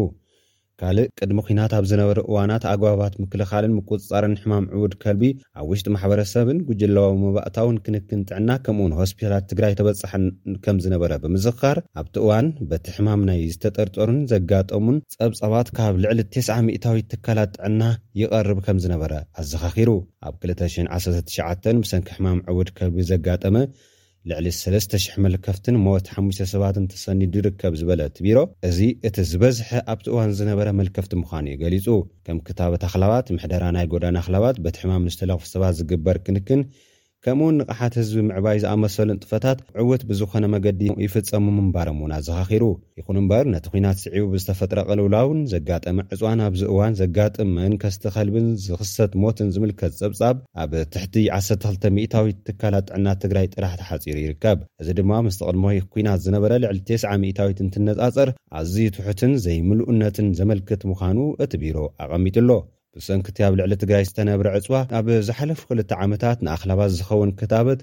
[0.81, 5.23] ካልእ ቅድሚ ኩናት ኣብ ዝነበሩ እዋናት ኣግባባት ምክልኻልን ምቁፅጻርን ሕማም ዕቡድ ከልቢ
[5.59, 10.25] ኣብ ውሽጢ ማሕበረሰብን ጉጅላዋዊ መባእታውን ክንክን ጥዕና ከምኡውን ሆስፒታላት ትግራይ ተበጽሐን
[10.65, 17.09] ከም ዝነበረ ብምዝኻር ኣብቲ እዋን በቲ ሕማም ናይ ዝተጠርጠሩን ዘጋጠሙን ጸብጻባት ካብ ልዕሊ 9ስ0 ሚታዊት
[17.13, 17.81] ትካላት ጥዕና
[18.21, 19.13] ይቐርብ ከም ዝነበረ
[19.43, 19.91] ኣዘኻኺሩ
[20.27, 23.55] ኣብ 219 ብሰንኪ ሕማም ዕቡድ ከልቢ ዘጋጠመ
[24.29, 28.37] ልዕሊ 3ለስ 00 መልከፍትን ሞት ሓሙሽተ ሰባትን ተሰኒድድርከብ ዝበለት ቢሮ
[28.69, 31.87] እዚ እቲ ዝበዝሐ ኣብቲ እዋን ዝነበረ መልከፍቲ ምዃኑ እዩ ገሊጹ
[32.25, 36.63] ከም ክታበት ኣኽላባት ምሕደራ ናይ ጎዳና ኣኽላባት በቲ ሕማምንዝተለኽፊ ሰባት ዝግበር ክንክን
[37.25, 42.63] ከምኡ ውን ንቕሓት ህዝቢ ምዕባይ ዝኣመሰሉን ጥፈታት ዕወት ብዝኾነ መገዲ ይፍፀሙም እንባሮም እውና ዘኻኺሩ
[42.99, 49.15] ይኹን እምበር ነቲ ኩናት ስዒቡ ብዝተፈጥረ ቐልውላውን ዘጋጠመ ዕፅዋን ኣብዚ እዋን ዘጋጥም መንከስቲ ኸልብን ዝኽሰት
[49.23, 55.39] ሞትን ዝምልከት ጸብጻብ ኣብ ትሕቲ 12 ሚታዊት ትካላት ጥዕናት ትግራይ ጥራሕተሓፂሩ ይርከብ እዚ ድማ ምስ
[55.41, 62.51] ተቕድሞ ኩናት ዝነበረ ልዕሊ 9ስ0 ሚታዊት እንትነፃፀር ኣዝዩ ትሑትን ዘይምልእነትን ዘመልክት ምዃኑ እቲ ቢሮ ኣቐሚጡኣሎ
[62.99, 67.79] ብሰንክቲ ኣብ ልዕሊ ትግራይ ዝተነብረ ዕፅዋ ኣብ ዝሓለፉ ክልተ ዓመታት ንኣኽላባት ዝኸውን ክታበት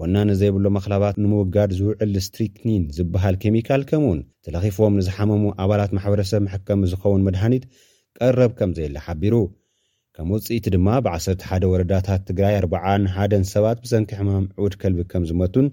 [0.00, 7.24] ወና ንዘይብሎም ኣኽላባት ንምውጋድ ዝውዕልስትሪክኒን ዝበሃል ኬሚካል ከምኡ ውን ተለኺፎም ንዝሓመሙ ኣባላት ማሕበረሰብ ምሕከም ዝኸውን
[7.28, 7.64] መድሃኒት
[8.18, 9.34] ቀረብ ከምዘየላ ሓቢሩ
[10.16, 15.22] ከምኡ ውፅኢቲ ድማ ብ1ሰር ሓደ ወረዳታት ትግራይ 40 1ደን ሰባት ብሰንኪ ሕማም ዕኡድ ከልቢ ከም
[15.30, 15.68] ዝመቱን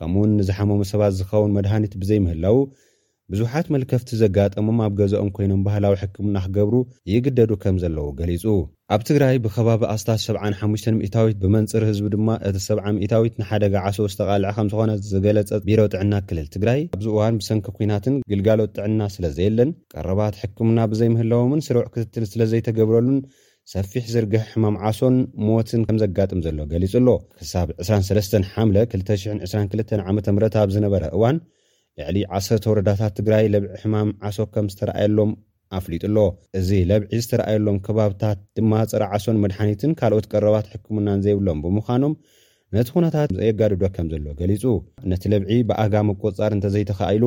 [0.00, 2.56] ከምኡ ውን ንዝሓመሙ ሰባት ዝኸውን መድሃኒት ብዘይምህላዉ
[3.32, 6.76] ብዙሓት መልከፍቲ ዘጋጥሞም ኣብ ገዛኦም ኮይኖም ባህላዊ ሕክምና ክገብሩ
[7.10, 8.44] ይግደዱ ከም ዘለዉ ገሊጹ
[8.94, 14.70] ኣብ ትግራይ ብከባቢ ኣስታት75 ምታዊት ብመንፅሪ ህዝቢ ድማ እቲ 70 ሚእታዊት ንሓደጋ ዓሶ ዝተቓልዐ ከም
[14.72, 20.36] ዝኾነ ዝገለጸ ቢሮ ጥዕና ክልል ትግራይ ኣብዚ እዋን ብሰንኪ ኩናትን ግልጋሎት ጥዕና ስለ ዘየለን ቀረባት
[20.42, 23.20] ሕክምና ብዘይምህለዎምን ስሩዕ ክትትል ስለዘይተገብረሉን
[23.74, 25.16] ሰፊሕ ዝርግህ ሕማም ዓሶን
[25.46, 30.28] ሞትን ከም ዘጋጥም ዘሎ ገሊጹ ኣሎ ክሳብ 23ሓ 222 ዓ ምት
[30.64, 31.36] ኣብ ዝነበረ እዋን
[31.98, 35.30] ልዕሊ ዓሰርተ ወረዳታት ትግራይ ለብዒ ሕማም ዓሶ ከም ዝተረኣየሎም
[35.78, 36.18] ኣፍሊጡኣሎ
[36.58, 42.14] እዚ ለብዒ ዝተረኣየሎም ከባብታት ድማ ፀራ ዓሶን መድሓኒትን ካልኦት ቀረባት ሕክምናን ዘይብሎም ብምዃኖም
[42.76, 44.64] ነቲ ኩነታት ዘየጋዲዶ ከም ዘሎ ገሊጹ
[45.12, 47.24] ነቲ ለብዒ ብኣጋ መቆጻር እንተዘይተኸኢሉ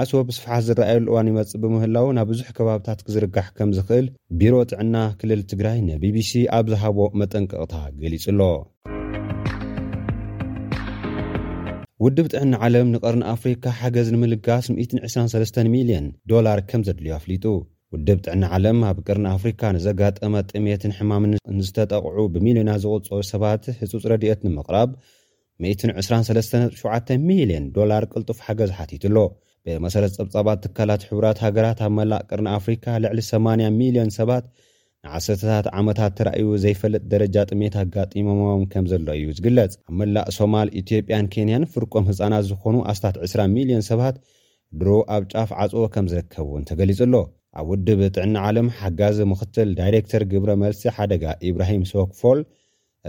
[0.00, 4.06] ዓሶ ብስፍሓት ዝረኣየሉ እዋን ይመጽ ብምህላው ናብ ብዙሕ ከባብታት ክዝርካሕ ከም ዝኽእል
[4.40, 8.40] ቢሮ ጥዕና ክልል ትግራይ ንቢቢሲ ኣብ ዝሃቦ መጠንቀቕታ ገሊጹ ኣሎ
[12.04, 17.44] ውድብ ጥዕኒ ዓለም ንቅርኒ ኣፍሪካ ሓገዝ ንምልጋስ 123 ሚልዮን ዶላር ከም ዘድልዩ ኣፍሊጡ
[17.94, 24.40] ውድብ ጥዕና ዓለም ኣብ ቅርኒ ኣፍሪካ ንዘጋጠመ ጥሜትን ሕማምን ንዝተጠቕዑ ብሚልዮናት ዝቁፀሩ ሰባት ህፁፅ ረድኤት
[24.46, 24.90] ንምቕራብ
[25.74, 29.18] 1237 ሚልዮን ዶላር ቅልጡፍ ሓገዝ ሓቲት ኣሎ
[29.66, 34.46] ብመሰረት ፀብጻባት ትካላት ሕቡራት ሃገራት ኣብ መላቅ ቅርን ኣፍሪካ ልዕሊ 80 ሚልዮን ሰባት
[35.06, 41.26] ንዓሰርታት ዓመታት ተራእዩ ዘይፈልጥ ደረጃ ጥሜት ኣጋጢሞሞም ከም ዘሎ እዩ ዝግለጽ ኣብ መላእ ሶማል ኢትዮጵያን
[41.34, 44.16] ኬንያን ፍርቆም ህፃናት ዝኾኑ ኣስታት 20ራ ሚልዮን ሰባት
[44.80, 47.14] ድሩ ኣብ ጫፍ ዓጽኦ ከም ዝርከብ እውን ተገሊጹ ኣሎ
[47.60, 52.40] ኣብ ውድብ ጥዕና ዓለም ሓጋዚ ምኽትል ዳይሬክተር ግብረ መልሲ ሓደጋ ኢብራሂም ሶክፎል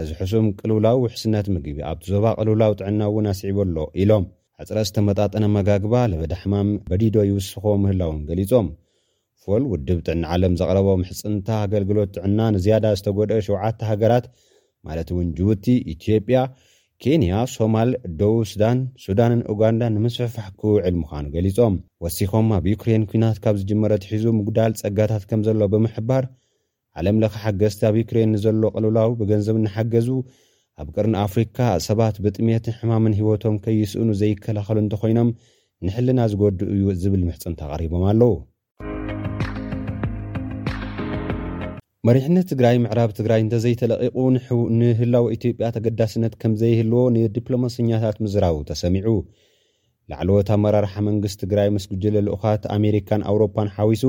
[0.02, 4.26] እዚ ሕሱም ቅልውላዊ ውሕስነት ምግቢ ኣብቲ ዞባ ቅልውላዊ ጥዕና እውን ኣስዒበኣሎ ኢሎም
[4.62, 8.66] ዕፅረ ዝተመጣጠነ መጋግባ ለበዳ ሕማም በዲዶ ይውስኮ ምህላውን ገሊፆም
[9.62, 14.26] ልውድብ ጥዕኒ ዓለም ዘቐረቦ ምሕፅንታ ኣገልግሎት ጥዕና ንዝያዳ ዝተጎደአ ሸውዓተ ሃገራት
[14.86, 16.38] ማለት እውን ጅቡቲ ኢትዮጵያ
[17.02, 23.56] ኬንያ ሶማል ደቡብ ስዳን ሱዳንን ኡጋንዳ ንምስሑፋሕ ክውዕል ምዃኑ ገሊፆም ወሲኮም ኣብ ዩክሬን ኩናት ካብ
[23.62, 26.26] ዝጅመረትሒዙ ምጉዳል ፀጋታት ከም ዘሎ ብምሕባር
[27.00, 30.08] ዓለም ለኽ ሓገዝቲ ኣብ ዩክሬን ዘሎ ቅልውላዊ ብገንዘብ ንሓገዙ
[30.82, 35.30] ኣብ ቅርን ኣፍሪካ ሰባት ብጥሜትን ሕማምን ሂወቶም ከይስእኑ ዘይከላኸሉ እንተኮይኖም
[35.86, 38.32] ንሕሊና ዝጎድኡ እ ዝብል ምሕፅንታ ቐሪቦም ኣለው
[42.08, 44.14] መሪሕነት ትግራይ ምዕራብ ትግራይ እንተዘይተለቂቑ
[44.78, 49.06] ንህላዊ ኢትዮጵያ ተገዳስነት ከምዘይህልዎ ንዲፕሎማስኛታት ምዝራቡ ተሰሚዑ
[50.12, 54.02] ላዕለወት ኣመራርሓ መንግስቲ ትግራይ ምስ ጉጅለልኡኻት ኣሜሪካን ኣውሮፓን ሓዊሱ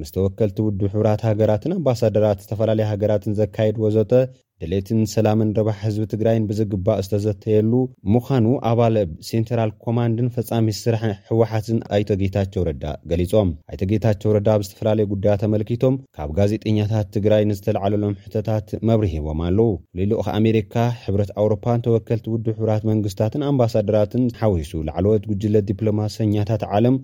[0.00, 4.12] ምስ ተወከልቲ ውድ ሕብራት ሃገራትን ኣምባሳደራት ዝተፈላለየ ሃገራትን ዘካየድዎ ዞተ
[4.62, 7.72] ድሌትን ሰላምን ረባሕ ህዝቢ ትግራይን ብዚግባእ ዝተዘተየሉ
[8.14, 8.96] ምዃኑ ኣባለ
[9.28, 17.08] ሴንትራል ኮማንድን ፈፃሚ ዝስራሕ ሕወሓትን ኣይቶጌታቸው ረዳ ገሊፆም ኣይቶጌታቸው ረዳ ብዝተፈላለየ ጉዳያት ኣመልኪቶም ካብ ጋዜጠኛታት
[17.16, 24.24] ትግራይ ንዝተለዓለሎም ሕቶታት መብሪ ሂቦም ኣለው ፍልሉ ከኣሜሪካ ሕብረት ኣውሮፓን ተወከልቲ ውድብ ሕብራት መንግስትታትን ኣምባሳደራትን
[24.42, 26.98] ሓዊሱ ላዕለወት ጉጅለት ዲፕሎማሰኛታት ዓለም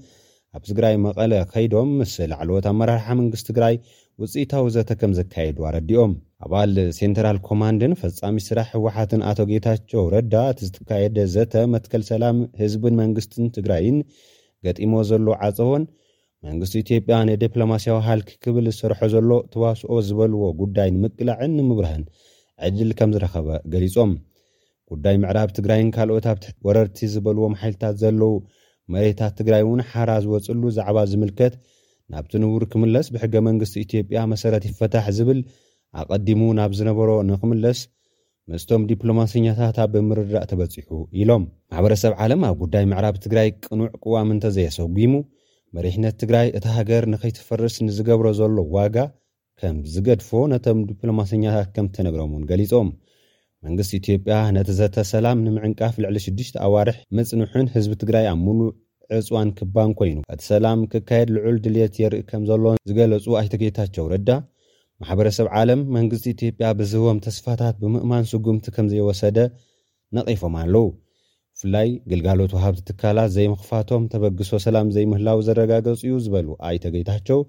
[0.59, 3.75] ኣብ ትግራይ መቐለ ከይዶም ምስ ላዕለወት ኣመራርሓ መንግስቲ ትግራይ
[4.23, 6.11] ውፅኢታዊ ዘተ ከም ዘካየዱ ኣረዲኦም
[6.45, 12.95] ኣባል ሴንትራል ኮማንድን ፈፃሚ ስራሕ ህወሓትን ኣቶ ጌታቸ ረዳ እቲ ዝጥካየደ ዘተ መትከል ሰላም ህዝብን
[13.03, 13.97] መንግስትን ትግራይን
[14.69, 15.85] ገጢሞ ዘሎ ዓፀቦን
[16.49, 22.05] መንግስቲ ኢትዮጵያ ንዲፕሎማስያዊ ሃልኪ ክብል ዝሰርሖ ዘሎ ተዋስኦ ዝበልዎ ጉዳይ ንምቅላዕን ንምብራህን
[22.69, 24.13] ዕድል ከም ዝረኸበ ገሊፆም
[24.93, 28.35] ጉዳይ ምዕራብ ትግራይን ካልኦት ኣብ ወረርቲ ዝበልዎም ሓይልታት ዘለው
[28.95, 31.55] መሬታት ትግራይ እውን ሓራ ዝወፅሉ ዛዕባ ዝምልከት
[32.15, 35.41] ናብቲ ንቡር ክምለስ ብሕገ መንግስቲ ኢትዮጵያ መሰረት ይፈታሕ ዝብል
[36.01, 37.81] ኣቐዲሙ ናብ ዝነበሮ ንክምለስ
[38.53, 45.13] ምስቶም ዲፕሎማስኛታት ኣብምርዳእ ተበፂሑ ኢሎም ማሕበረሰብ ዓለም ኣብ ጉዳይ ምዕራብ ትግራይ ቅኑዕ ቅዋም እንተዘየሰጒሙ
[45.77, 48.97] መሪሕነት ትግራይ እቲ ሃገር ንኸይትፈርስ ንዝገብሮ ዘሎ ዋጋ
[49.63, 52.91] ከም ዝገድፎ ነቶም ዲፕሎማስኛታት ከም ትነግረምን ገሊፆም
[53.67, 58.71] መንግስቲ ኢትዮጵያ ነቲ ዘተሰላም ንምዕንቃፍ ልዕሊ 6ሽ ኣዋርሕ መፅኑሕን ህዝቢ ትግራይ ኣብ ምሉዕ
[59.19, 64.29] እፅዋን ክባን ኮይኑ እቲ ሰላም ክካየድ ልዑል ድልት የርኢ ከም ዘሎ ዝገለፁ ኣይተጌይታቸው ረዳ
[65.03, 69.39] ማሕበረሰብ ዓለም መንግስቲ ኢትዮጵያ ብዝህቦም ተስፋታት ብምእማን ስጉምቲ ከም ዘይወሰደ
[70.17, 70.87] ነቒፎም ኣለው
[71.57, 77.41] ብፍላይ ግልጋሎት ውሃብቲ ትካላት ዘይምኽፋቶም ተበግሶ ሰላም ዘይምህላዊ ዘረጋገፁ ዩ ዝበሉ ኣይተጌይታቸው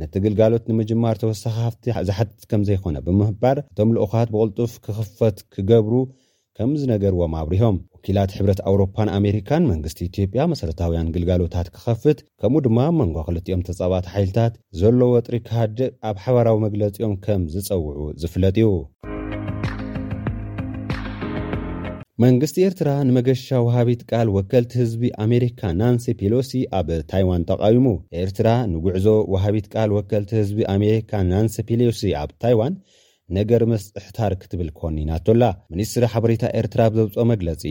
[0.00, 5.92] ነቲ ግልጋሎት ንምጅማር ተወሳኺ ሃፍቲ ዝሓቲት ከም ዘይኮነ ብምህባር እቶም ልኡካት ብቕልጡፍ ክኽፈት ክገብሩ
[6.58, 13.16] ከም ዝነገርዎም ኣብርሆም ወኪላት ሕብረት ኣውሮፓን ኣሜሪካን መንግስቲ ኢትዮጵያ መሰረታውያን ግልጋሎታት ክከፍት ከምኡ ድማ መንጎ
[13.26, 18.70] ክልኦም ተፃባቲ ሓይልታት ዘለዎ ጥሪ ካሃዲእ ኣብ ሓበራዊ መግለፂኦም ከም ዝፀውዑ ዝፍለጥ እዩ
[22.24, 27.86] መንግስቲ ኤርትራ ንመገሻ ወሃቢት ቃል ወከልቲ ህዝቢ ኣሜሪካ ናንስ ፔሎሲ ኣብ ታይዋን ተቃዊሙ
[28.26, 32.76] ኤርትራ ንጉዕዞ ወሃቢት ቃል ወከልቲ ህዝቢ ኣሜሪካ ናንስ ፔሎሲ ኣብ ታይዋን
[33.36, 37.62] ነገር ምስእሕታር ክትብል ክኾኒ ኢናኣቶላ ሚኒስትሪ ሓበሬታ ኤርትራ ብዘውጾኦ መግለጺ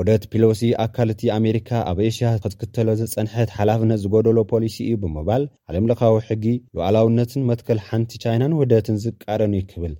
[0.00, 6.14] ዑደት ፒሎሲ ኣካል እቲ ኣሜሪካ ኣብ ኤሽያ ክትክተሎ ዘጸንሐት ሓላፍነት ዝጐደሎ ፖሊሲ እዩ ብምባል ዓለምለኻዊ
[6.28, 6.44] ሕጊ
[6.76, 9.94] ሉኣላውነትን መትከል ሓንቲ ቻይናን ወደትን ዝቃረን ክብል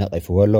[0.00, 0.54] ነቒፍዎ ኣሎ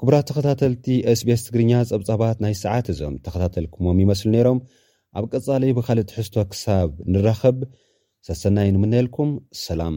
[0.00, 4.60] ክቡራት ተኸታተልቲ እስቤስ ትግርኛ ጸብጻባት ናይ ሰዓት እዞም ተኸታተልኩምዎም ይመስሉ ነይሮም
[5.18, 7.56] ኣብ ቀጻለ ብኻልእ ሕዝቶ ክሳብ ንራኸብ
[8.28, 9.30] ሰሰናይ ንምነልኩም
[9.66, 9.96] ሰላም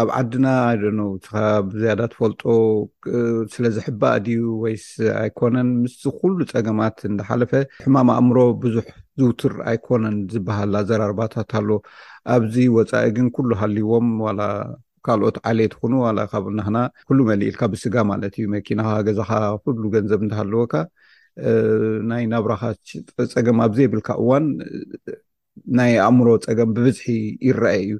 [0.00, 0.46] ኣብ ዓድና
[0.82, 1.32] ደስካ
[1.70, 4.84] ብዝያዳ ትፈልጦ uh, ስለ ዝሕባ ድዩ ወይስ
[5.22, 7.52] ኣይኮነን ምስኩሉ ፀገማት እንናሓለፈ
[7.86, 8.86] ሕማም ኣእምሮ ብዙሕ
[9.20, 11.70] ዝውትር ኣይኮነን ዝበሃል ኣዘራርባታት ኣሎ
[12.36, 14.40] ኣብዚ ወፃኢ ግን ኩሉ ሃልይዎም ዋላ
[15.08, 16.78] ካልኦት ዓልየት ኩኑ ዋላ ካብኡናክና
[17.10, 19.32] ኩሉ መሊ ኢልካ ብስጋ ማለት እዩ መኪናካ ገዛካ
[19.66, 20.74] ኩሉ ገንዘብ እንተሃለወካ
[21.46, 22.62] uh, ናይ ናብራኻ
[23.36, 24.46] ፀገም ኣብዘይብልካ እዋን
[25.78, 27.04] ናይ ኣእምሮ ፀገም ብብዝሒ
[27.46, 27.92] ይረኣየ እዩ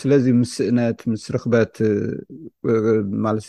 [0.00, 1.74] ስለዚ ምስ እእነት ምስ ርክበት
[3.24, 3.46] ማለት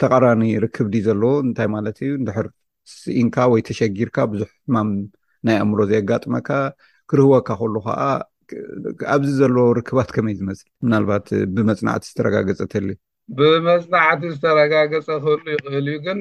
[0.00, 2.46] ተቐራኒ ርክብ ዲ ዘለዎ እንታይ ማለት እዩ ንድሕር
[2.96, 4.90] ስኢንካ ወይ ተሸጊርካ ብዙሕ ማም
[5.48, 6.48] ናይ ኣእምሮ ዘየጋጥመካ
[7.12, 8.00] ክርህወካ ከሉ ከዓ
[9.14, 12.96] ኣብዚ ዘለዎ ርክባት ከመይ ዝመፅል ምናልባት ብመፅናዕቲ ዝተረጋገፀ ተልዩ
[13.38, 16.18] ብመፅናዕቲ ዝተረጋገፀ ክእሉ ይኽእል እዩ ግን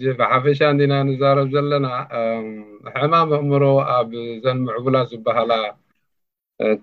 [0.00, 1.86] ጅሓፈሻ ንዲና ንዛረብ ዘለና
[2.94, 3.64] ሕማም ኣእምሮ
[3.96, 4.10] ኣብ
[4.44, 5.52] ዘን ምዕቡላ ዝበሃላ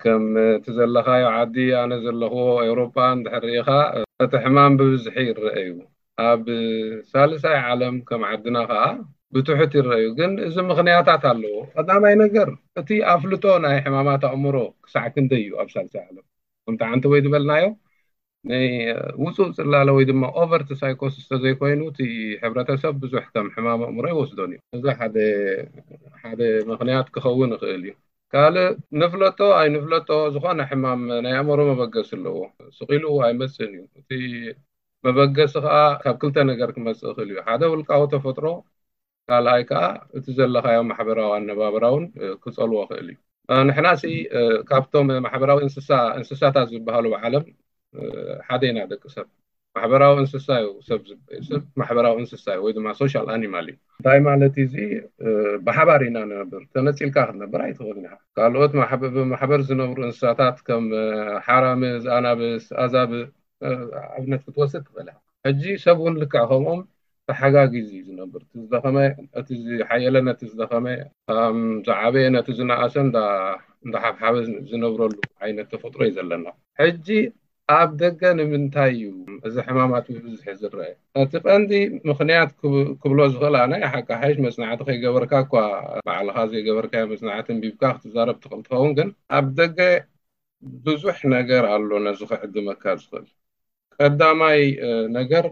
[0.01, 0.23] ከም
[0.55, 3.69] እቲ ዘለካዮ ዓዲ ኣነ ዘለኽዎ ኤውሮፓ ንድሕርኢካ
[4.25, 5.69] እቲ ሕማም ብብዝሒ ይረአዩ
[6.29, 6.45] ኣብ
[7.11, 8.83] ሳልሳይ ዓለም ከም ዓድና ከዓ
[9.35, 12.49] ብትሑት ይረአዩ ግን እዚ ምኽንያታት ኣለዎ ቀዳማይ ነገር
[12.81, 14.55] እቲ ኣፍልጦ ናይ ሕማማት ኣእምሮ
[14.85, 16.25] ክሳዕ ክንደይ እዩ ኣብ ሳልሳይ ዓለም
[16.75, 17.75] እታይ ዓንቲ ወይ ዝበልናዮም
[18.49, 18.65] ናይ
[19.23, 22.01] ውፁእ ፅላለ ወይ ድማ ኦቨርቲ ሳይኮስ ዝተዘይኮይኑ ቲ
[22.43, 24.83] ሕብረተሰብ ብዙሕ ከም ሕማም ኣእምሮ ይወስዶን እዩ እዚ
[26.21, 27.93] ሓደ ምክንያት ክኸውን ይክእል እዩ
[28.35, 28.69] ካልእ
[29.01, 32.37] ንፍለጦ ኣይንፍለጦ ዝኮነ ሕማም ናይ ኣእምሮ መበገስ ኣለዎ
[32.77, 34.11] ስቂል ኣይመስን እዩ እቲ
[35.07, 38.47] መበገሲ ከዓ ካብ ክልተ ነገር ክመፅእ ክእል እዩ ሓደ ውልቃዊ ተፈጥሮ
[39.29, 39.83] ካልኣይ ከዓ
[40.19, 42.05] እቲ ዘለካዮም ማሕበራዊ ኣነባበራውን
[42.45, 43.17] ክፀልዎ ይክእል እዩ
[43.69, 44.05] ንሕና ሲ
[44.71, 47.45] ካብቶም ማሕበራዊ እንስሳታት ዝበሃሉ ዓለም
[48.47, 49.27] ሓደ ኢና ደቂ ሰብ
[49.77, 51.01] ማሕበራዊ እንስሳ ዩ ሰብ
[51.47, 54.73] ዝብ ማሕበራዊ እንስሳ እዩ ወይ ድማ ሶሻል ኣኒማል እዩ እንታይ ማለት እዚ
[55.67, 58.71] ብሓባር ኢና ንነብር ተመፂኢልካ ክትነብር ይትኽእል ኢና ካልኦት
[59.15, 60.85] ብማሕበር ዝነብሩ እንስሳታት ከም
[61.47, 63.13] ሓራሚ ዝኣናብስኣዛብ
[64.17, 65.09] ዓብነት ክትወስድ ትክእል
[65.47, 66.79] ሕጂ ሰብ እውን ዝከኣኸምም
[67.29, 68.97] ተሓጋጊ ዙዩ ዝነብር እዝደኸመ
[69.39, 69.49] እቲ
[69.87, 70.85] ሓየለነ ዝደኸመ
[71.87, 72.95] ዝዕበየ ነቲ ዝነእሰ
[73.87, 74.35] እዳ ሓብሓበ
[74.71, 77.07] ዝነብረሉ ዓይነት ተፈጥሮ እዩ ዘለናጂ
[77.75, 79.05] ኣብ ደገ ንምንታይ እዩ
[79.47, 80.89] እዚ ሕማማት ብብዝሒ ዝረአ
[81.21, 81.71] እቲ ቐንዲ
[82.09, 82.51] ምኽንያት
[83.01, 85.53] ክብሎ ዝኽእል ኣነ ሓቂሓይሽ መስናዕቲ ከይገበርካ እኳ
[86.07, 89.77] ባዕልካ ዘይገበርካ ዮ መስናዕቲ ንቢብካ ክትዛረብ ትቅም ትኸውን ግን ኣብ ደገ
[90.85, 93.25] ብዙሕ ነገር ኣሎ ነዚ ክዕድመካ ዝኽእል
[93.99, 94.61] ቀዳማይ
[95.19, 95.45] ነገር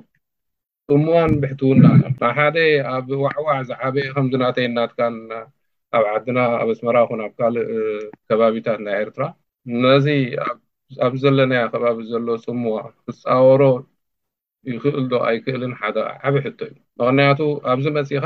[0.96, 1.86] እሞን ብሕትውና
[2.22, 2.58] ብ ሓደ
[2.96, 5.16] ኣብ ዋዕዋዕ ዝዓበየ ከምዚእናተይናትካን
[5.98, 7.66] ኣብ ዓድና ኣብ ኣስመራ ኹን ኣብ ካልእ
[8.30, 9.24] ከባቢታት ናይ ኤርትራ
[9.86, 10.08] ነዚ
[11.06, 13.62] ኣብ ዘለና ከባቢ ዘሎ ፅምዋ ክፃወሮ
[14.72, 17.40] ይክእል ዶ ኣይክእልን ሓደ ዓበ ሕቶ እዩ ምክንያቱ
[17.72, 18.26] ኣብዚ መፅኢካ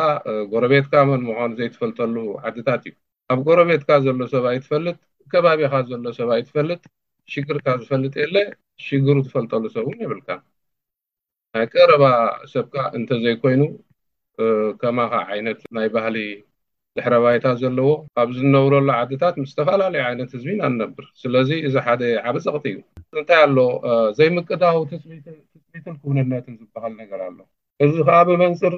[0.52, 2.16] ጎረቤትካ መን ምኳኑ ዘይትፈልጠሉ
[2.50, 2.94] ዓድታት እዩ
[3.34, 4.96] ኣብ ጎረቤትካ ዘሎ ሰብኣይ ትፈልጥ
[5.34, 6.82] ከባቢካ ዘሎ ሰብይ ትፈልጥ
[7.34, 8.36] ሽግርካ ዝፈልጥ የለ
[8.88, 10.30] ሽግሩ ትፈልጠሉ ሰብእውን የብልካ
[11.56, 12.04] ናይ ቀረባ
[12.54, 13.62] ሰብካ እንተዘይኮይኑ
[14.82, 16.16] ከማከ ዓይነት ናይ ባህሊ
[16.98, 22.66] ድሕረባይታት ዘለዎ ካብ ዝነብረሉ ዓድታት ምስ ተፈላለዩ ዓይነት ህዝቢኢና ንነብር ስለዚ እዚ ሓደ ዓበ ፀቕቲ
[22.74, 22.78] እዩ
[23.22, 23.60] እንታይ አሎ
[24.18, 27.40] ዘይምቅዳው ትፅሚትን ክውንነትን ዝበሃል ነገር ኣሎ
[27.86, 28.74] እዚ ከዓ ብመንፅር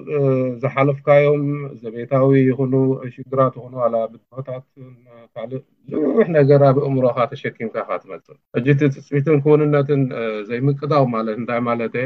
[0.63, 1.45] ዝሓለፍካዮም
[1.83, 2.73] ዘቤታዊ ይክኑ
[3.15, 5.51] ሽግራት ይኹኑ ዋላ ብወታትካሊ
[5.91, 10.03] ዝሩሩሕ ነገር ብእምሮካ ተሸኪምካ ካ ትመፅእእ እጂቲ ትፅሚትን ክውንነትን
[10.49, 12.05] ዘይምቅዳው ማለት እንታይ ማለት የ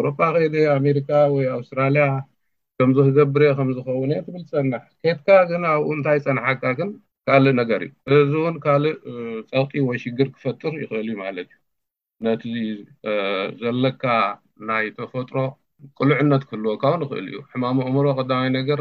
[0.00, 2.08] ኤሮፓ ከይደ ኣሜሪካ ወይ ኣውስትራልያ
[2.80, 6.88] ከምዚ ክገብር የ ከም ዝኸውን እየ ትብል ትጸናሕ ኬትካ ግን ኣብኡ እንታይ ፀናሐካ ግን
[7.28, 7.90] ካልእ ነገር እዩ
[8.24, 8.94] እዚ እውን ካልእ
[9.50, 11.58] ፀቕጢ ወይ ሽግር ክፈጥር ይክእል እዩ ማለት እዩ
[12.26, 12.44] ነቲ
[13.62, 14.04] ዘለካ
[14.68, 15.36] ናይ ተፈጥሮ
[15.98, 18.80] ቁልዕነት ክህልወካ ውን ይኽእል እዩ ሕማም እእምሮ ቀዳማይ ነገር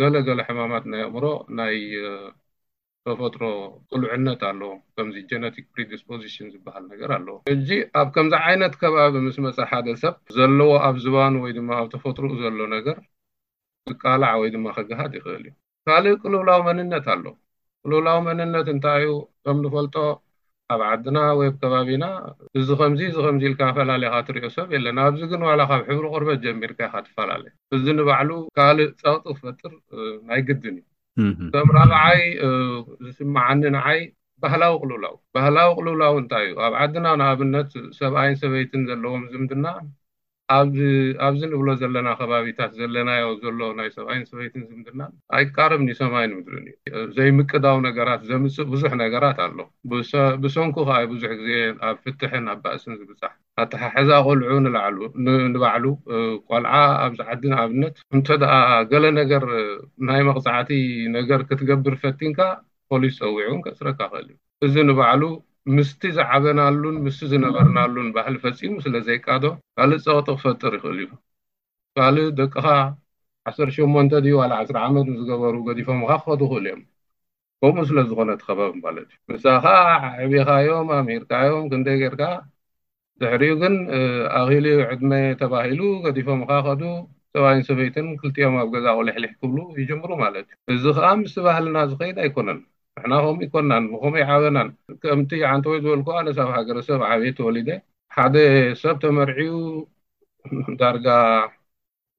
[0.00, 1.24] ገለገለ ሕማማት ናይ እምሮ
[1.60, 1.76] ናይ
[3.08, 3.42] ተፈጥሮ
[3.92, 7.68] ቁልዕነት ኣለዎ ከምዚ ጀነቲክ ፕሪዲስፖሽን ዝበሃል ነገር ኣለዎ እጂ
[8.00, 12.30] ኣብ ከምዚ ዓይነት ከባቢ ምስ መፅ ሓደ ሰብ ዘለዎ ኣብ ዝባኑ ወይ ድማ ኣብ ተፈጥሩኡ
[12.44, 12.98] ዘሎ ነገር
[14.02, 15.54] ቃላዕ ወይ ድማ ከገሃድ ይክእል እዩ
[15.88, 17.24] ካልእ ቁልውላዊ መንነት ኣሎ
[17.84, 19.12] ቁልውላዊ መንነት እንታይ እዩ
[19.44, 19.96] ከም ንፈልጦ
[20.72, 22.04] ኣብ ዓድና ወይኣብ ከባቢና
[22.58, 26.38] እዚ ከምዚ እዚ ከምዚ ኢልካ ፈላለየካ ትሪዮ ሰብ የለና ኣብዚ ግን ዋላ ካብ ሕብሪ ቁርበት
[26.44, 29.72] ጀሚርካ ኢካ ትፈላለዩ እዚ ንባዕሉ ካልእ ፀቕጢ ክፈጥር
[30.28, 30.76] ናይ ግድን
[31.24, 32.20] እዩ ከም ራበዓይ
[33.06, 34.00] ዝስማዓኒ ንዓይ
[34.44, 39.66] ባህላዊ ቁልውላው ባህላዊ ቅልውላዊ እንታይ እዩ ኣብ ዓድና ንኣብነት ሰብኣይን ሰበይትን ዘለዎም ዝምድና
[40.54, 40.78] ኣብዚ
[41.46, 45.02] እንብሎ ዘለና ከባቢታት ዘለናዮ ዘሎ ናይ ሰብኣይን ሰበይትን ዝምድርና
[45.36, 49.58] ኣይቃረብንዩ ሰማይን ምድርን እዩ ዘይምቅዳው ነገራት ዘምፅእ ብዙሕ ነገራት ኣሎ
[50.44, 53.32] ብሰንኩ ከዓይ ብዙሕ ግዜን ኣብ ፍትሕን ኣ ባእስን ዝብፃሕ
[53.64, 54.98] ኣተሓሓዛ ቆልዑ ንላዕሉ
[55.54, 55.84] ንባዕሉ
[56.50, 58.52] ቋልዓ ኣብዝ ዓዲን ኣብነት እንተደኣ
[58.92, 59.46] ገሌ ነገር
[60.10, 60.72] ናይ መቕፃዕቲ
[61.18, 62.40] ነገር ክትገብር ፈቲንካ
[62.92, 64.36] ኮሉ ዝፀዊዑን ከስረካክእል እዩ
[64.68, 65.22] እዚ ንባዕሉ
[65.76, 69.44] ምስቲ ዝዓበናሉን ምስ ዝነበርናሉን ባህሊ ፈፂሙ ስለዘይቃዶ
[69.76, 71.10] ካልእ ፀቕቲ ክፈጥር ይኽእል እዩ
[71.96, 72.66] ካል ደቅኻ
[73.50, 76.82] ዓሰርተ ሸሞንተ ድዩ ዋላ ዓስረ ዓመትንዝገበሩ ገዲፎም ካ ክኸዱ ክእል እዮም
[77.62, 79.64] ከምኡ ስለዝኮነት ኸባብ ማለት እዩ መሳኻ
[80.26, 82.22] ዕብኻዮም ኣምሂርካዮም ክንደይ ጌይርካ
[83.22, 83.74] ድሕሪኡ ግን
[84.40, 86.82] ኣኪሉ ዕድመ ተባሂሉ ገዲፎም ካ ክኸዱ
[87.34, 92.16] ፀብይን ሰበይትን ክልቲኦም ኣብ ገዛ ቁሊሕሊሕ ክብሉ ይጅምሩ ማለት እዩ እዚ ከዓ ምስ ባህልና ዝኸይድ
[92.26, 92.60] ኣይኮነን
[93.02, 94.68] ሕና ከምኡ ይኮናን ንከምኡ ይዓበናን
[95.02, 97.68] ከምቲ ዓንቲ ወይ ዝበልክዎ ኣነሳብ ሃገረሰብ ዓብየ ተወሊደ
[98.16, 98.34] ሓደ
[98.82, 99.54] ሰብ ተመርዒኡ
[100.80, 101.06] ዳርጋ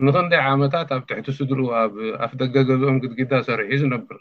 [0.05, 1.67] ንክንደይ ዓመታት ኣብ ትሕቲ ስድሪኡ
[2.25, 4.17] ኣፍ ደገገዝኦም ግድግዳ ሰርሒ ዝነብር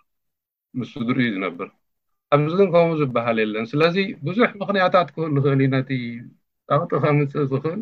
[0.80, 1.68] ምስ ስድር ዩ ዝነብር
[2.36, 3.96] ኣብዚ ግን ከምኡ ዝበሃል የለን ስለዚ
[4.26, 5.80] ብዙሕ ምክንያታት ክህሉ ክእልዩ ነ
[6.74, 7.80] ኣቅጢ ከምፅእ ዝክእል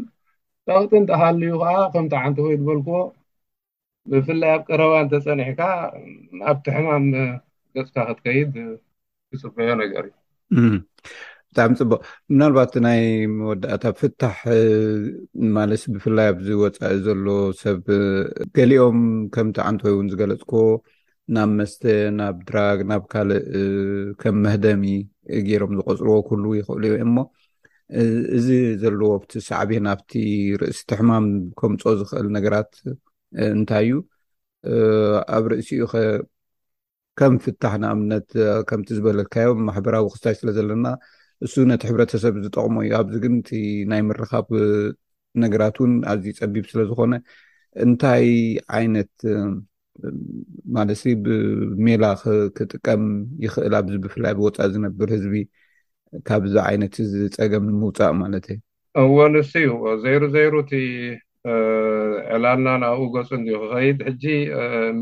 [0.68, 3.00] ጠቅጢ እንተሃል ዩ ከዓ ከምቲ ዓንቲ ወይ ዝበልክዎ
[4.12, 5.60] ብፍላይ ኣብ ቀረባ እንተፀኒሕካ
[6.50, 7.06] ኣብቲ ሕማም
[7.76, 8.54] ደፍታ ክትከይድ
[9.40, 10.04] ዝፅበዮ ነገር
[11.50, 12.00] ብጣዕሚ ፅቡቅ
[12.32, 13.00] ምናልባት ናይ
[13.38, 14.38] መወዳእታ ፍታሕ
[15.56, 17.26] ማለስ ብፍላይ ኣብዝወፃኢ ዘሎ
[17.62, 17.82] ሰብ
[18.56, 19.00] ገሊኦም
[19.34, 20.52] ከምቲ ዓንትወይውን ዝገለፅኮ
[21.36, 21.82] ናብ መስተ
[22.18, 23.40] ናብ ድራግ ናብ ካልእ
[24.20, 24.84] ከም መህደሚ
[25.48, 27.16] ገይሮም ዝቆፅርዎ ኩል ይኽእሉ እዮም እእሞ
[28.36, 28.48] እዚ
[28.82, 30.12] ዘለዎ ኣብቲ ሳዕብ ናብቲ
[30.62, 31.26] ርእሲቲ ሕማም
[31.60, 32.72] ከምፆ ዝኽእል ነገራት
[33.50, 33.98] እንታይ እዩ
[35.36, 35.82] ኣብ ርእሲኡ
[37.18, 38.26] ከም ፍታሕ ንኣብነት
[38.68, 40.86] ከምቲ ዝበለልካዮም ማሕበራዊ ክሳይ ስለ ዘለና
[41.42, 43.50] ንሱ ነቲ ሕብረተሰብ ዝጠቅሞ እዩ ኣብዚ ግን ቲ
[43.90, 44.46] ናይ ምረኻብ
[45.42, 47.14] ነገራት እውን ኣዝዩ ፀቢብ ስለዝኮነ
[47.84, 48.26] እንታይ
[48.76, 49.12] ዓይነት
[50.76, 53.02] ማለት ብሜላክጥቀም
[53.44, 55.34] ይኽእል ኣብዚ ብፍላይ ብወፃእ ዝነብር ህዝቢ
[56.28, 56.94] ካብዚ ዓይነት
[57.38, 58.58] ፀገም ንምውፃእ ማለት እዩ
[59.04, 59.68] እዎ ንስ እዩ
[60.04, 60.54] ዘይሩ ዘይሩ
[62.34, 64.24] ዕላልና ናብኡ ጎፁ እን ክኸይድ ሕጂ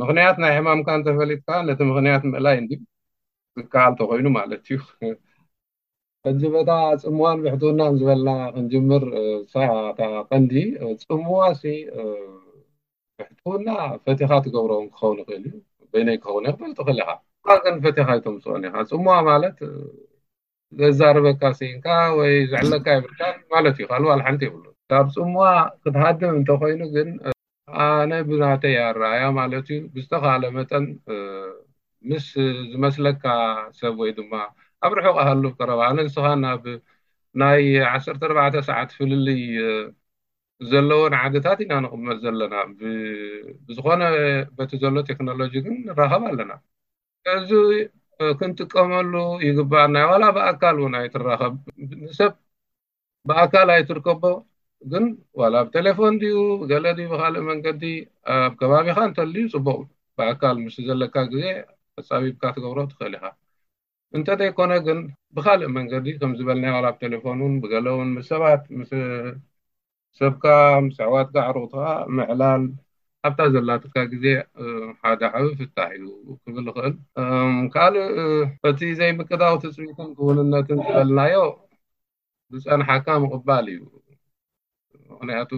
[0.01, 2.67] ምክንያት ናይ ሕማምካ ንተፈሊጥካ ነቲ ምክንያት ምእላይ እን
[3.59, 4.79] ዝከኣል ተኮይኑ ማለት እዩ
[6.27, 6.71] ሕዚ በታ
[7.03, 9.03] ፅምዋን ብሕትውና ንዝበለና ክንጅምር
[9.53, 10.55] ሳታቀንዲ
[11.09, 11.39] ፅምዋ
[13.19, 13.69] ብሕትውና
[14.07, 15.45] ፈቲኻ ትገብሮም ክኸውን ይክእል
[15.87, 17.17] እዩ ይነይ ክኸውን ይክፈልጡ ክእሊ ኢካ
[17.53, 19.59] ካ ግን ፈቴኻይቶም ስኦኒ ኢካ ፅምዋ ማለት
[20.81, 21.87] ዘዛርበካ ስንካ
[22.21, 23.21] ወይ ዝዕለካ ይብርካ
[23.55, 25.45] ማለት እዩ ካልዋልሓንቲ ይብሉ ካብ ፅምዋ
[25.83, 27.09] ክትሃድም እንተኮይኑ ግን
[27.85, 30.85] ኣነ ብናተያ ኣረኣያ ማለት ዩ ብዝተካለ መጠን
[32.11, 32.27] ምስ
[32.73, 33.25] ዝመስለካ
[33.81, 34.33] ሰብ ወይ ድማ
[34.87, 36.65] ኣብ ርሑቕ ሃሉ ቀረባለ ንስኻ ናብ
[37.43, 37.61] ናይ
[37.93, 39.43] ዓሰርተ 4ርባዕተ ሰዓት ፍልልይ
[40.71, 42.55] ዘለዎን ዓድታት ኢና ንቕመፅ ዘለና
[43.67, 44.03] ብዝኾነ
[44.59, 46.53] በቲ ዘሎ ቴክኖሎጂ ግን ንራኸብ ኣለና
[47.39, 47.51] እዚ
[48.41, 49.13] ክንጥቀመሉ
[49.47, 51.55] ይግባእና ዋላ ብኣካል እውን ኣይትራኸብ
[52.05, 52.33] ንሰብ
[53.31, 54.23] ብኣካል ኣይትርከቦ
[54.93, 55.05] ግን
[55.41, 57.83] ዋላ ብቴሌፎን ድዩ ብገለ ድዩ ብካልእ መንገዲ
[58.33, 59.79] ኣብ ከባቢካ እንተልዩ ፅቡቅ
[60.19, 61.43] ብኣ ካል ምስ ዘለካ ግዜ
[62.01, 63.25] ኣፀቢብካ ትገብሮ ትኽእል ኢካ
[64.17, 64.99] እንተዘይኮነ ግን
[65.37, 70.45] ብካልእ መንገዲ ከምዝበልና ብቴሌፎንውን ብገለ ውን ምስ ሰባት ምስሰብካ
[70.87, 71.83] ምስ ዕዋት ጋዕሩቅትካ
[72.19, 72.65] ምዕላል
[73.27, 74.27] ኣብታ ዘላትካ ግዜ
[75.05, 76.09] ሓደ ሓቢ ፍታሕ እዩ
[76.43, 76.95] ክብል ክእል
[77.75, 78.07] ካልእ
[78.71, 81.37] እቲ ዘይምክዳዊ ትፅዊትን ክውንነትን ዝበልናዮ
[82.55, 83.81] ብፀንሓካ ምቕባል እዩ
[85.17, 85.51] ምክንያቱ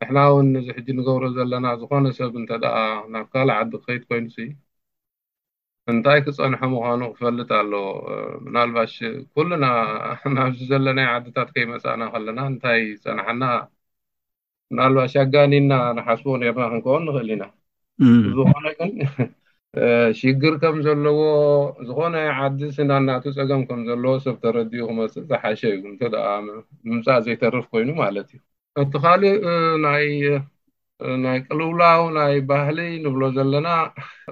[0.00, 2.64] ንሕና ውን ነዚ ሕጂ ንገብሮ ዘለና ዝኾነ ሰብ እንተደ
[3.14, 4.26] ናብ ካልእ ዓዲ ክኸይድ ኮይኑ
[5.92, 7.72] እንታይ ክፀንሖ ምዃኑ ክፈልጥ ኣሎ
[8.44, 8.94] ምናልባሽ
[9.34, 9.64] ኩልና
[10.36, 13.44] ናብዚ ዘለናይ ዓድታት ከይመፅእና ከለና እንታይ ፀናሐና
[14.72, 17.44] ምናልባሽ ኣጋኒና ንሓስቦ ኔርና ክንከውን ንኽእል ኢና
[18.38, 18.90] ዝኾነ ግን
[20.18, 21.18] ሽግር ከም ዘለዎ
[21.88, 26.16] ዝኮነ ዓዲ ስናናቱ ፀገም ከምዘለዎ ሰብ ተረድኡ ክመፅእ ዝሓሸ እዩ እተደ
[26.90, 28.46] ምምፃእ ዘይተርፍ ኮይኑ ማለት እዩ
[28.80, 29.36] እቲ ካሊእ
[29.84, 33.68] ናይናይ ቅልውላው ናይ ባህሊ ንብሎ ዘለና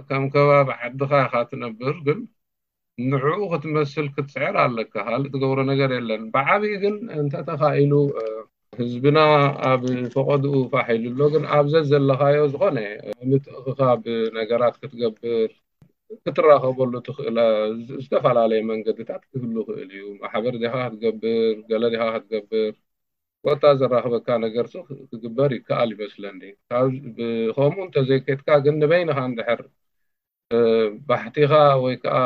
[0.08, 2.18] ከም ከባቢ ዓድካ ኢካ ትነብር ግን
[3.10, 7.92] ንዕኡ ክትመስል ክትስዕር ኣለካ ካሊእ ትገብሮ ነገር የለን ብዓብዪ ግን እንተተኻኢሉ
[8.80, 9.18] ህዝብና
[9.70, 9.82] ኣብ
[10.14, 12.78] ፈቐድኡ ፋሒሉሎ ግን ኣብዘ ዘለካዮ ዝኾነ
[13.32, 15.50] ምትእክካ ብነገራት ክትገብር
[16.24, 17.38] ክትራኸበሉ ትኽእለ
[18.04, 22.72] ዝተፈላለየ መንገድታት ክህሉ ይኽእል እዩ ማሕበር ድኻ ክትገብር ገለ ዲኻ ክትገብር
[23.48, 24.66] ቆታ ዘራክበካ ነገር
[25.10, 26.38] ክግበር ይከኣልፈስለን
[27.56, 29.60] ከምኡ እንተዘይክጥካ ግን ንበይኒካ ንድሕር
[31.08, 31.52] ባሕቲካ
[31.84, 32.18] ወይከዓ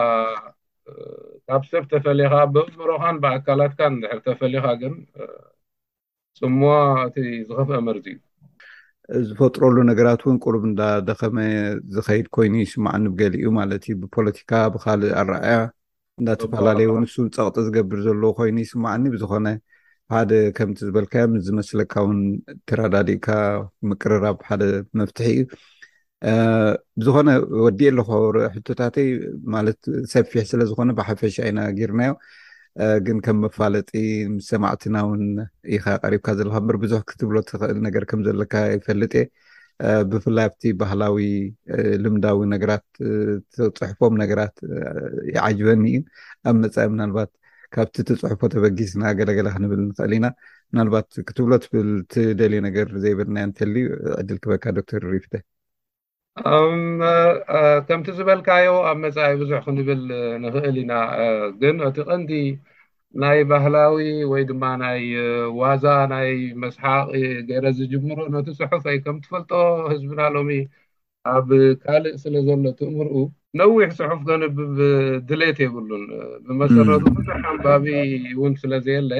[1.48, 4.94] ካብ ሰብ ተፈሊካ ብእምሮካን ብኣካላትካ ንድሕር ተፈሊካ ግን
[6.40, 6.68] ፅምዖ
[7.08, 7.16] እቲ
[7.48, 8.06] ዝኸፍአ መርዚ
[9.18, 11.36] እዩ ዝፈጥረሉ ነገራት እውን ቁሉብ እንዳደኸመ
[11.94, 15.56] ዝከይድ ኮይኑ ይስማዕኒብገሊ እዩ ማለት ዩ ብፖለቲካ ብካሊእ ኣረኣያ
[16.20, 19.46] እንዳተፈላለዩ ንሱ ፀቅጢ ዝገብር ዘለ ኮይኑ ይስማዕኒ ብዝኮነ
[20.12, 22.20] ሓደ ከምቲ ዝበልካዮ ምዝመስለካ ውን
[22.68, 23.26] ተረዳዲኡካ
[23.88, 24.62] ምቅርራብ ሓደ
[24.98, 25.42] መፍትሒ እዩ
[27.00, 27.28] ብዝኮነ
[27.64, 28.08] ወዲእ ኣሉክ
[28.54, 29.08] ሕቶታትይ
[29.54, 29.78] ማለት
[30.12, 32.12] ሰፊሕ ስለ ዝኮነ ብሓፈሽ ኣይና ጊርናዮ
[33.08, 33.90] ግን ከም መፋለጢ
[34.34, 35.22] ምስ ሰማዕትና ውን
[35.76, 39.24] ኢካ ቀሪብካ ዘለካ በር ብዙሕ ክትብሎ ትኽእል ነገር ከምዘለካ ይፈልጥ እየ
[40.12, 41.18] ብፍላይ ኣብቲ ባህላዊ
[42.04, 42.86] ልምዳዊ ነገራት
[43.76, 44.56] ተፅሕፎም ነገራት
[45.36, 46.00] ይዓጅበኒ እዩ
[46.50, 47.30] ኣብ መፃኢ ምናልባት
[47.74, 50.26] ካብቲ እትፅሑፎ ተበጊስና ገላገላ ክንብል ንክእል ኢና
[50.72, 53.72] ምናልባት ክትብሎ ትብል ትደል ነገር ዘይበልና እንተል
[54.20, 55.32] ዕድል ክበካ ዶተር ሪፍተ
[57.86, 60.02] ከምቲ ዝበልካዮ ኣብ መፃኢ ብዙሕ ክንብል
[60.44, 60.92] ንክእል ኢና
[61.62, 62.30] ግን እቲ ቀንዲ
[63.22, 63.96] ናይ ባህላዊ
[64.32, 65.02] ወይ ድማ ናይ
[65.60, 66.30] ዋዛ ናይ
[66.64, 67.12] መስሓቂ
[67.48, 69.50] ገረ ዝጅምሮ ነቲ ፅሑፍ ኣይ ከም ትፈልጦ
[69.92, 70.58] ህዝብና ሎሚ
[71.34, 71.48] ኣብ
[71.82, 73.14] ካልእ ስለ ዘሎ ትእምርኡ
[73.60, 74.58] ነዊሕ ፅሑፍ ከንብብ
[75.28, 76.04] ድሌት የብሉን
[76.46, 77.86] ብመሰረቱ ብዙሕ ኣንባቢ
[78.40, 79.12] ውን ስለዘየለ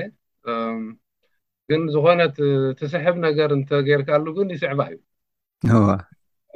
[1.71, 2.37] ግን ዝኮነት
[2.79, 4.99] ትስሕብ ነገር እንተጌይርካሉ ግን ይስዕባ እዩ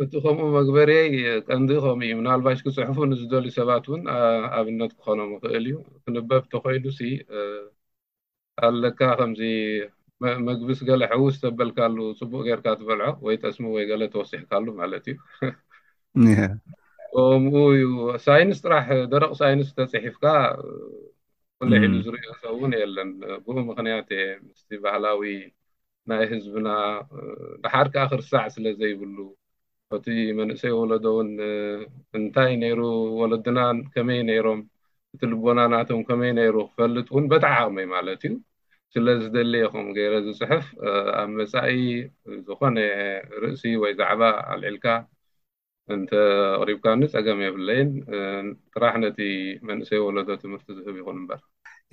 [0.03, 1.11] እቲ ከምኡ መግበሬይ
[1.49, 4.03] ቀንዲ ከም እዩ ምናልባሽ ክፅሑፉ ንዝደል ሰባት ውን
[4.61, 6.85] ኣብነት ክኾኖም ይክእል እዩ ክንበብ እተኮይዱ
[8.67, 9.41] ኣለካ ከምዚ
[10.49, 15.19] መግቢስ ገለ ሕውስ ተበልካሉ ፅቡቅ ጌርካ ትበልዖ ወይ ጠስሚ ወይ ገለ ተወሲሕካሉ ማለት እዩ
[17.15, 17.89] ከምኡ ዩ
[18.27, 20.25] ሳይንስ ጥራሕ ደረቅ ሳይንስ ተፅሒፍካ
[21.73, 23.11] ዘሒሊ ዝርዮ ሰእውን የለን
[23.45, 25.23] ብኡ ምክንያት እየ ምስ ባህላዊ
[26.11, 26.69] ናይ ህዝብና
[27.65, 29.17] ብሓድክ ክርሳዕ ስለዘይብሉ
[29.97, 30.07] እቲ
[30.41, 31.31] መንእሰይ ወለዶውን
[32.19, 32.81] እንታይ ነይሩ
[33.21, 34.61] ወለድናን ከመይ ነይሮም
[35.15, 38.35] እቲ ልቦና ናቶም ከመይ ነይሩ ክፈልጥ እውን በጣዕ ዓቅመይ ማለት እዩ
[38.97, 40.67] ስለዝደሊ ኹም ገይረ ዝፅሑፍ
[41.21, 41.79] ኣብ መፃኢ
[42.47, 42.77] ዝኮነ
[43.43, 44.23] ርእሲ ወይ ዛዕባ
[44.53, 44.87] ኣልዒልካ
[45.95, 46.11] እንተ
[46.59, 47.91] ኣቅሪብካ ኒ ፀገም የፍለይን
[48.75, 49.19] ትራሕ ነቲ
[49.71, 51.41] መንእሰይ ወለዶ ትምህርቲ ዝህብ ይኹን እምበር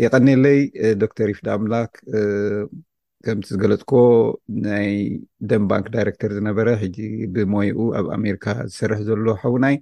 [0.03, 0.59] ይቀኒለይ
[1.01, 1.91] ዶተር ሪፍ ዳኣምላክ
[3.25, 3.93] ከምቲ ዝገለፅኮ
[4.67, 4.91] ናይ
[5.49, 6.97] ደን ባንክ ዳይረክተር ዝነበረ ሕጂ
[7.33, 9.77] ብሞይኡ ኣብ ኣሜሪካ ዝሰርሕ ዘሎ ሓዉናይ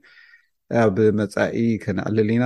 [0.84, 2.46] ኣብ መፃኢ ከነኣልል ኢና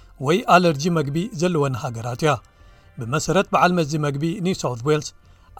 [0.25, 2.31] ወይ ኣለርጂ መግቢ ዘለዎን ሃገራት እያ
[2.99, 5.07] ብመሰረት በዓል መዚ መግቢ ኒ ሳው ዌልስ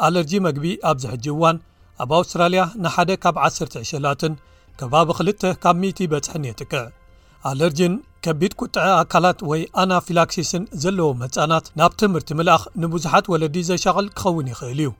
[0.07, 1.57] ኣለርጂ መግቢ ኣብዚ ሕጂ እዋን
[2.03, 4.33] ኣብ ኣውስትራልያ ንሓደ ካብ 12ሸላትን
[4.79, 5.29] ከባቢ ክል
[5.63, 6.83] ካብ 10 በፅሕን የጥቅዕ
[7.51, 7.93] ኣለርጅን
[8.25, 14.81] ከቢድ ቁጥዒ ኣካላት ወይ ኣናፊላክሲስን ዘለዎ መፃናት ናብ ትምህርቲ ምልኣኽ ንብዙሓት ወለዲ ዘሸቅል ክኸውን ይኽእል
[14.85, 14.91] እዩ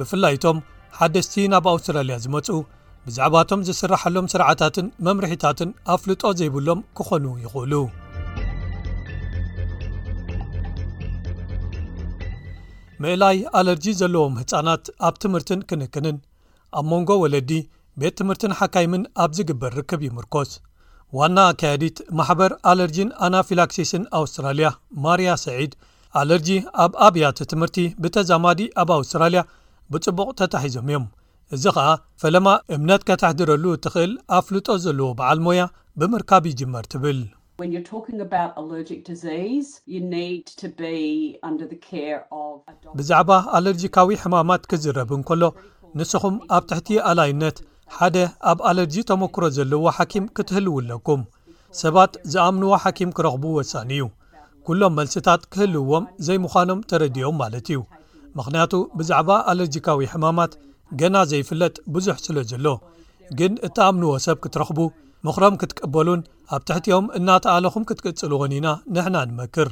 [0.00, 0.60] ብፍላይእቶም
[0.98, 2.48] ሓደስቲ ናብ ኣውስትራልያ ዝመፁ
[3.06, 7.74] ብዛዕባ እቶም ዝስራሓሎም ስርዓታትን መምርሒታትን ኣፍልጦ ዘይብሎም ክኾኑ ይኽእሉ
[13.02, 16.16] ምእላይ ኣለርጂ ዘለዎም ህፃናት ኣብ ትምህርትን ክንክንን
[16.78, 17.50] ኣብ መንጎ ወለዲ
[18.00, 20.50] ቤት ትምህርትን ሓካይምን ኣብ ዝግበር ርክብ ይምርኮስ
[21.18, 24.68] ዋና ኣከያዲት ማሕበር ኣለርጂን ኣናፊላክሲስን ኣውስትራልያ
[25.06, 25.72] ማርያ ስዒድ
[26.20, 26.50] ኣለርጂ
[26.84, 29.42] ኣብ ኣብያት ትምህርቲ ብተዛማዲ ኣብ ኣውስትራልያ
[29.94, 31.06] ብጽቡቕ ተታሒዞም እዮም
[31.56, 31.86] እዚ ኸኣ
[32.22, 35.62] ፈለማ እምነት ከተሕድረሉ እትኽእል ኣፍልጦ ዘለዎ በዓል ሞያ
[36.00, 37.20] ብምርካብ ይጅመር ትብል
[42.98, 45.42] ብዛዕባ ኣለርጂካዊ ሕማማት ክዝረብን ከሎ
[45.98, 47.56] ንስኹም ኣብ ትሕቲ ኣላይነት
[47.96, 48.16] ሓደ
[48.50, 51.22] ኣብ ኣለርጂ ተመክሮ ዘለዎ ሓኪም ክትህልውኣለኩም
[51.82, 54.06] ሰባት ዝኣምንዎ ሓኪም ክረኽቡ ወሳኒ እዩ
[54.68, 57.80] ኩሎም መልሲታት ክህልውዎም ዘይምዃኖም ተረዲኦም ማለት እዩ
[58.38, 60.52] ምኽንያቱ ብዛዕባ ኣለርጂካዊ ሕማማት
[61.00, 62.66] ገና ዘይፍለጥ ብዙሕ ስለ ዘሎ
[63.38, 64.78] ግን እተኣምንዎ ሰብ ክትረኽቡ
[65.26, 66.20] ምኽሮም ክትቀበሉን
[66.56, 69.68] ኣብ ትሕቲኦም እናተኣለኹም ክትቅጽልዎን ኢና ንሕና ንመክር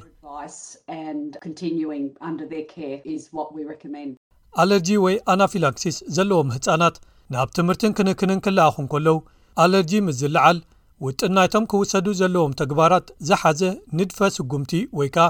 [4.63, 6.97] ኣለርጂ ወይ ኣናፊላክሲስ ዘለዎም ህፃናት
[7.35, 9.19] ናብ ትምህርትን ክንክንን ክልኣኹን ከለው
[9.65, 10.59] ኣለርጂ ምዝለዓል
[11.07, 13.61] ውጥናይቶም ክውሰዱ ዘለዎም ተግባራት ዝሓዘ
[13.99, 15.27] ንድፈ ስጉምቲ ወይ ከኣ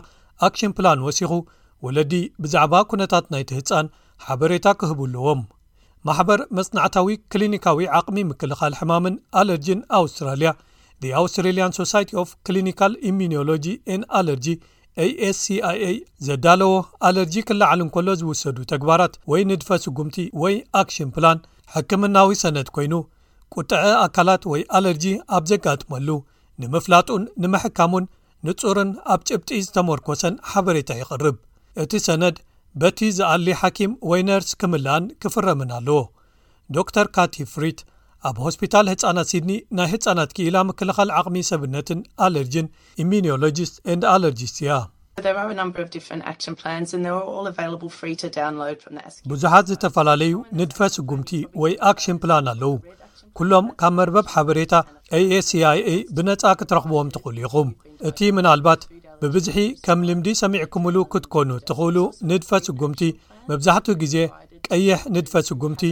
[0.49, 1.33] ኣክሽን ፕላን ወሲኹ
[1.87, 3.87] ወለዲ ብዛዕባ ኩነታት ናይቲህፃን
[4.27, 5.43] ሓበሬታ ክህብኣለዎም
[6.09, 10.51] ማሕበር መጽናዕታዊ ክሊኒካዊ ዓቕሚ ምክልኻል ሕማምን ኣለርጂን ኣውስትራልያ
[11.21, 13.67] ኣውስትሬሊን ሶሳይቲ ኦፍ ክሊኒካል ኢሚኖሎጂ
[13.99, 14.47] ን ኣለርጂ
[15.31, 15.69] ascia
[16.27, 16.71] ዘዳለዎ
[17.09, 21.39] ኣለርጂ ክላዓል እን ከሎ ዝውሰዱ ተግባራት ወይ ንድፈ ስጉምቲ ወይ ኣክሽን ፕላን
[21.75, 22.95] ሕክምናዊ ሰነት ኮይኑ
[23.55, 25.05] ቁጥዐ ኣካላት ወይ ኣለርጂ
[25.37, 26.09] ኣብ ዘጋጥመሉ
[26.63, 28.07] ንምፍላጡን ንምሕካሙን
[28.47, 31.37] ንፁርን ኣብ ጭብጢ ዝተመርኮሰን ሓበሬታ ይቅርብ
[31.83, 32.37] እቲ ሰነድ
[32.83, 36.01] በቲ ዝኣሊ ሓኪም ወይ ነርስ ክምልአን ክፍረምን ኣለዎ
[36.97, 37.79] ዶር ካቲፍሪት
[38.29, 42.67] ኣብ ሆስፒታል ህፃናት ሲድኒ ናይ ህፃናት ክኢላ ምክልኻል ዓቕሚ ሰብነትን ኣለርጅን
[43.03, 44.73] ኢሚኒሎጅስት ንድ ኣለርጅስ እያ
[49.33, 51.31] ብዙሓት ዝተፈላለዩ ንድፈ ስጉምቲ
[51.63, 52.75] ወይ ኣክሽን ፕላን ኣለው
[53.39, 54.73] ኩሎም ካብ መርበብ ሓበሬታ
[55.17, 55.69] aaሲይa
[56.17, 57.69] ብነፃ ክትረኽብዎም ትኽእሉ ኢኹም
[58.09, 58.81] እቲ ምናልባት
[59.23, 61.99] ብብዝሒ ከም ልምዲ ሰሚዕ ኩምሉ ክትኮኑ ትኽእሉ
[62.31, 63.03] ንድፈ ስጉምቲ
[63.51, 64.15] መብዛሕትኡ ግዜ
[64.73, 65.83] ቀይሕ ንድፈ ስጉምቲ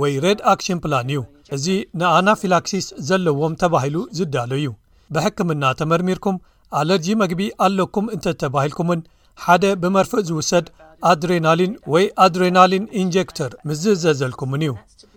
[0.00, 1.20] ወይ ረድ ኣክሽን ፕላን እዩ
[1.56, 1.66] እዚ
[2.00, 4.68] ንኣናፊላክሲስ ዘለዎም ተባሂሉ ዝዳሎ እዩ
[5.14, 6.36] ብሕክምና ተመርሚርኩም
[6.80, 9.00] ኣለርጂ መግቢ ኣለኩም እንተ ተባሂልኩምን
[9.44, 10.66] ሓደ ብመርፍእ ዝውሰድ
[11.10, 14.74] ኣድሬናሊን ወይ ኣድሬናሊን ኢንጀክተር ምስ ዝዘዘልኩምን እዩ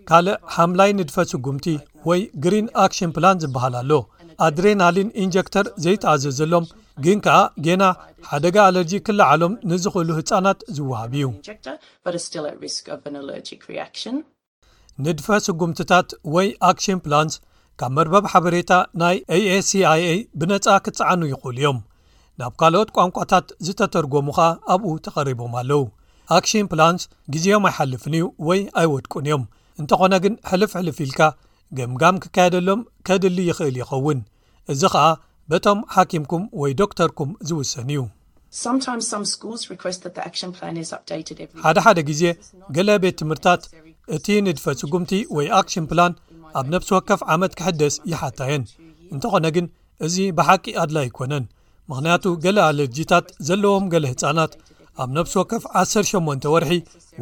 [0.08, 1.66] ካልእ ሓምላይ ንድፈ ስጉምቲ
[2.08, 3.90] ወይ ግሪን ኣክሽን ፕላን ዝበሃልኣሎ
[4.48, 6.64] ኣድሬናሊን ኢንጀክተር ዘይተኣዘዘሎም
[7.04, 7.36] ግን ከኣ
[7.66, 7.82] ጌና
[8.30, 11.26] ሓደጋ ኣለርጂ ክለዓሎም ንዝኽእሉ ህፃናት ዝወሃብ እዩ
[15.04, 17.34] ንድፈ ስጉምትታት ወይ ኣክሽን ፕላንስ
[17.80, 21.78] ካብ መርበብ ሓበሬታ ናይ aኤሲኣia ብነፃ ክስዓኑ ይኽእሉ እዮም
[22.40, 25.84] ናብ ካልኦት ቋንቋታት ዝተተርጎሙ ኸኣ ኣብኡ ተቐሪቦም ኣለው
[26.38, 27.02] ኣክሽን ፕላንስ
[27.36, 29.44] ግዜኦም ኣይሓልፍን እዩ ወይ ኣይወድቁን እዮም
[29.80, 31.20] እንተኾነ ግን ሕልፍ ሕልፍ ኢልካ
[31.78, 34.20] ገምጋም ክካየደሎም ከድሊ ይኽእል ይኸውን
[34.74, 35.06] እዚ ከኣ
[35.52, 37.88] በቶም ሓኪምኩም ወይ ዶክተርኩም ዝውሰን
[41.60, 42.22] እዩሓደሓደ ግዜ
[42.76, 43.62] ገለ ቤት ትምህርትታት
[44.16, 46.12] እቲ ንድፈ ስጉምቲ ወይ ኣክሽን ፕላን
[46.60, 48.64] ኣብ ነብሲ ወከፍ ዓመት ክሕደስ ይሓታየን
[49.14, 49.66] እንተኾነ ግን
[50.06, 51.44] እዚ ብሓቂ ኣድላይ ኣይኮነን
[51.92, 54.52] ምኽንያቱ ገለ ኣለርጂታት ዘለዎም ገለ ህፃናት
[55.02, 56.72] ኣብ ነብሲ ወከፍ 108 ወርሒ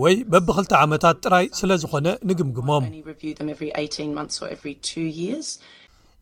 [0.03, 2.85] ወይ በብ2 ዓመታት ጥራይ ስለ ዝኾነ ንግምግሞም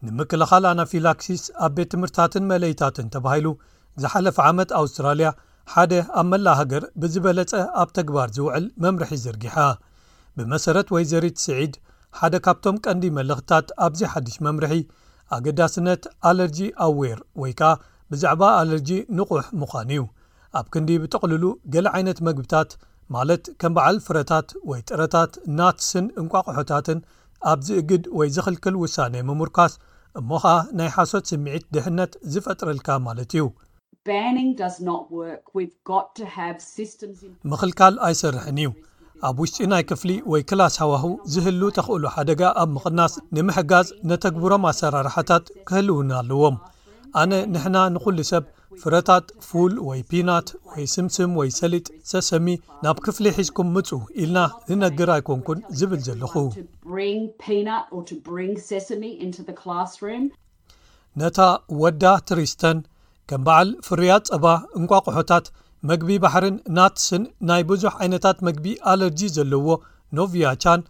[0.05, 3.47] ንምክልኻል ኣናፊላክሲስ ኣብ ቤት ትምህርታትን መለይታትን ተባሂሉ
[4.03, 5.29] ዝሓለፈ ዓመት ኣውስትራልያ
[5.73, 9.57] ሓደ ኣብ መላ ሃገር ብዝበለፀ ኣብ ተግባር ዝውዕል መምርሒ ዝርጊሓ
[10.39, 11.75] ብመሰረት ወይ ዘሪት ስዒድ
[12.19, 14.75] ሓደ ካብቶም ቀንዲ መልእኽትታት ኣብዚ ሓድሽ መምርሒ
[15.37, 17.73] ኣገዳስነት ኣለርጂ ኣዌር ወይ ከዓ
[18.13, 20.03] ብዛዕባ ኣለርጂ ንቁሕ ምዃን እዩ
[20.59, 21.45] ኣብ ክንዲ ብጠቕልሉ
[21.75, 22.71] ገሌ ዓይነት መግብታት
[23.15, 27.01] ማለት ከም በዓል ፍረታት ወይ ጥረታት ናትስን እንቋቑሑታትን
[27.53, 29.73] ኣብዚ እግድ ወይ ዝክልክል ውሳነ ምሙርካስ
[30.21, 33.43] እሞ ኸዓ ናይ ሓሶት ስምዒት ድሕነት ዝፈጥረልካ ማለት እዩ
[37.53, 38.67] ምክልካል ኣይሰርሐን እዩ
[39.29, 45.45] ኣብ ውሽጢ ናይ ክፍሊ ወይ ክላስ ሃዋህ ዝህሉ ተኽእሉ ሓደጋ ኣብ ምቅናስ ንምሕጋዝ ነተግብሮም ኣሰራርሓታት
[45.69, 46.57] ክህልውን ኣለዎም
[47.23, 48.45] ኣነ ንሕና ንኩሉ ሰብ
[48.83, 52.47] ፍረታት ፉል ወይ ፒናት ወይ ስምስም ወይ ሰሊጥ ሴሰሚ
[52.85, 53.91] ናብ ክፍሊ ሒዝኩም ምፁ
[54.23, 54.39] ኢልና
[54.71, 56.33] ንነግር ኣይኮንኩን ዝብል ዘለኹ
[61.21, 61.39] ነታ
[61.83, 62.79] ወዳ ትሪስተን
[63.31, 64.47] ከም በዓል ፍርያት ፀባ
[64.81, 65.47] እንቋቑሖታት
[65.91, 69.69] መግቢ ባሕርን ናትስን ናይ ብዙሕ ዓይነታት መግቢ ኣለርጂ ዘለዎ
[70.21, 70.83] ኖቪያቻን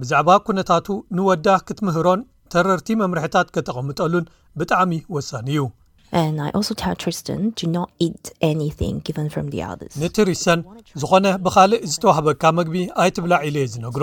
[0.00, 0.88] ብዛዕባ ኩነታቱ
[1.18, 2.22] ንወዳ ክትምህሮን
[2.54, 4.28] ተረርቲ መምርሕታት ከተቐምጠሉን
[4.60, 5.62] ብጣዕሚ ወሳኒ እዩ
[6.34, 7.40] ንትሪስተን
[11.02, 14.02] ዝኾነ ብካልእ ዝተዋህበካ መግቢ ኣይትብላ ዒልየ ዝነግሮ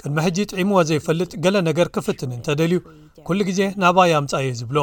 [0.00, 2.78] ቅድሚ ሕጂ ጥዒምዎ ዘይፈልጥ ገለ ነገር ክፍትን እንተደልዩ
[3.26, 4.78] ኩሉ ግዜ ናባ ያምፃየ ዝብሎ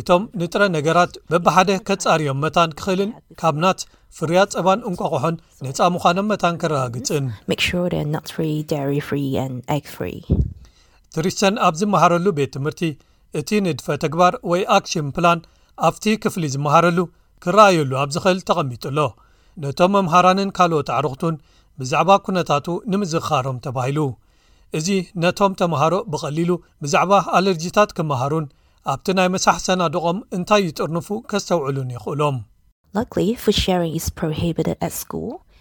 [0.00, 3.10] እቶም ንጥረ ነገራት በብሓደ ከጻርዮም መታን ክኽእልን
[3.40, 3.80] ካብናት
[4.18, 5.36] ፍርያት ፀባን እንቋቕሑን
[5.66, 7.24] ነፃ ምዃኖም መታን ከረጋግፅን
[11.16, 12.80] ትሪስተን ኣብ ዝመሃረሉ ቤት ትምህርቲ
[13.40, 15.40] እቲ ንድፈ ተግባር ወይ ኣክሽን ፕላን
[15.88, 16.98] ኣብቲ ክፍሊ ዝመሃረሉ
[17.44, 18.98] ክረኣዩሉ ኣብ ዚኽእል ተቐሚጡሎ
[19.62, 21.34] ነቶም መምሃራንን ካልኦት ዕርኽቱን
[21.80, 23.98] ብዛዕባ ኵነታቱ ንምዝኻሮም ተባሂሉ
[24.78, 24.88] እዚ
[25.22, 26.50] ነቶም ተምሃሮ ብቐሊሉ
[26.84, 28.46] ብዛዕባ ኣለርጂታት ክምሃሩን
[28.92, 32.36] ኣብቲ ናይ መሳሓ ሰናድቖም እንታይ ይጥርንፉ ከስተውዕሉን ይኽእሎም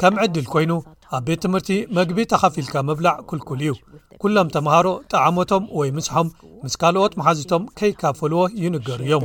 [0.01, 0.71] ከም ዕድል ኮይኑ
[1.15, 3.73] ኣብ ቤት ትምህርቲ መግቢ ተኻፊልካ መብላዕ ክልኩል እዩ
[4.21, 6.27] ኩሎም ተምሃሮ ጠዓሞቶም ወይ ምስሖም
[6.63, 9.23] ምስ ካልኦት መሓዝቶም ከይካፈልዎ ይንገሩ እዮም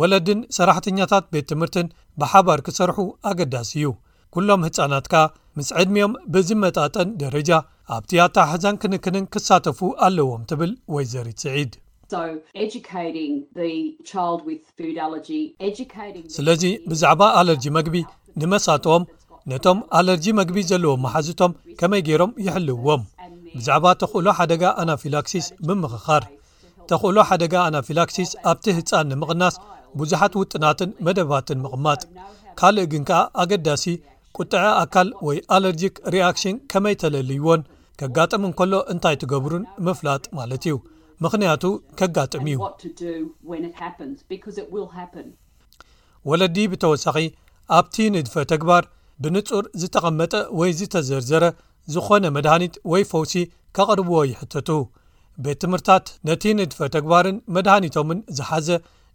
[0.00, 1.86] ወለድን ሰራሕተኛታት ቤት ትምህርትን
[2.22, 2.98] ብሓባር ክሰርሑ
[3.30, 3.86] ኣገዳሲ እዩ
[4.38, 5.24] ኵሎም ህፃናት ካ
[5.58, 7.50] ምስ ዕድሚኦም ብዝመጣጠን ደረጃ
[7.98, 11.72] ኣብቲኣታሕዛን ክንክንን ክሳተፉ ኣለዎም ትብል ወይ ዘርት ስዒድ
[16.36, 17.96] ስለዚ ብዛዕባ አለርጂ መግቢ
[18.40, 19.02] ንመሳትኦም
[19.50, 23.02] ነቶም ኣለርጂ መግቢ ዘለዎም መሓዝቶም ከመይ ገይሮም ይሕልውዎም
[23.58, 26.24] ብዛዕባ ተኽእሎ ሓደጋ ኣናፊላክሲስ ብምኽኻር
[26.90, 29.54] ተኽእሎ ሓደጋ ኣናፊላክሲስ ኣብቲ ህፃን ንምቕናስ
[29.98, 32.00] ብዙሓት ውጥናትን መደባትን ምቕማጥ
[32.60, 33.84] ካልእ ግን ከኣ ኣገዳሲ
[34.36, 37.60] ቁጥዐ ኣካል ወይ ኣለርጂክ ሪክሽን ከመይ ተለልይዎን
[38.02, 40.74] ከጋጥም ከሎ እንታይ ትገብሩን ምፍላጥ ማለት እዩ
[41.24, 41.64] ምክንያቱ
[41.98, 42.58] ከጋጥም እዩ
[46.30, 47.16] ወለዲ ብተወሳኺ
[47.76, 48.84] ኣብቲ ንድፈ ተግባር
[49.22, 51.44] ብንጹር ዝተቐመጠ ወይ ዝተዘርዘረ
[51.92, 53.32] ዝኾነ መድሃኒት ወይ ፈውሲ
[53.76, 54.68] ኬቕርብዎ ይሕተቱ
[55.44, 58.68] ቤት ትምህርታት ነቲ ንድፈ ተግባርን መድሃኒቶምን ዝሓዘ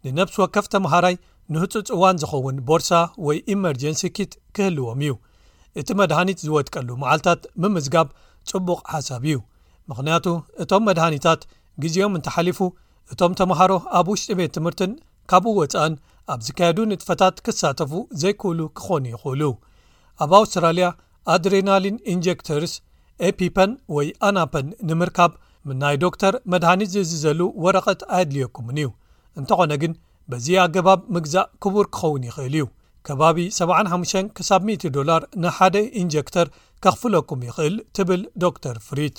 [0.05, 1.15] ንነብሲ ወ ከፍተመሃራይ
[1.55, 2.91] ንህፁፅ እዋን ዝኸውን ቦርሳ
[3.27, 5.13] ወይ ኢመርጀንሲ ኪት ክህልዎም እዩ
[5.81, 8.09] እቲ መድሃኒት ዝወጥቀሉ መዓልትታት ብምዝጋብ
[8.51, 9.35] ፅቡቕ ሓሳብ እዩ
[9.91, 10.25] ምክንያቱ
[10.63, 11.41] እቶም መድሃኒታት
[11.83, 12.59] ግዜኦም እንተ ሓሊፉ
[13.13, 14.91] እቶም ተምሃሮ ኣብ ውሽጢ ቤት ትምህርትን
[15.31, 15.93] ካብኡ ወፃእን
[16.33, 19.41] ኣብ ዝካየዱ ንጥፈታት ክሳተፉ ዘይክህሉ ክኾኑ ይኽእሉ
[20.23, 20.87] ኣብ ኣውስትራልያ
[21.33, 22.73] ኣድሬናሊን ኢንጀክተርስ
[23.27, 25.31] ኤፒፐን ወይ ኣናፐን ንምርካብ
[25.69, 28.89] ምናይ ዶ ተር መድሃኒት ዝእዝዘሉ ወረቐት ኣይድልየኩምን እዩ
[29.39, 29.93] እንተኾነ ግን
[30.31, 32.65] በዚ ኣገባብ ምግዛእ ክቡር ክኸውን ይኽእል እዩ
[33.07, 36.47] ከባቢ 75 ሳ000 ዶላር ንሓደ ኢንጀክተር
[36.85, 39.17] ከኽፍለኩም ይኽእል ትብል ዶ ር ፍሪት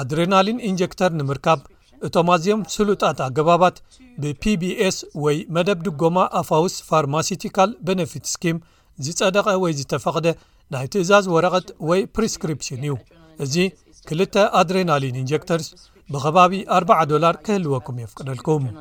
[0.00, 1.60] ኣድሬናሊን ኢንጀክተር ንምርካብ
[2.06, 3.76] እቶም ኣዝኦም ስሉጣት ኣገባባት
[4.22, 8.58] ብፒቢኤስ ወይ መደብ ድጎማ ኣፋውስ ፋርማስቲካል ቤነፊት ስኪም
[9.06, 10.26] ዝጸደቐ ወይ ዝተፈቕደ
[10.74, 12.94] ናይ ትእዛዝ ወረቐት ወይ ፕሪስክሪፕሽን እዩ
[13.46, 13.56] እዚ
[14.08, 15.68] ክልተ ኣድሬናሊን ኢንጀክተርስ
[16.14, 18.74] ብኸባቢ 4ር0 ዶላር ክህልወኩም የፍቅደልኩምእቲ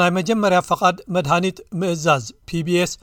[0.00, 2.94] ናይ መጀመርያ ፈቓድ መድሃኒት ምእዛዝ ፒቢኤስ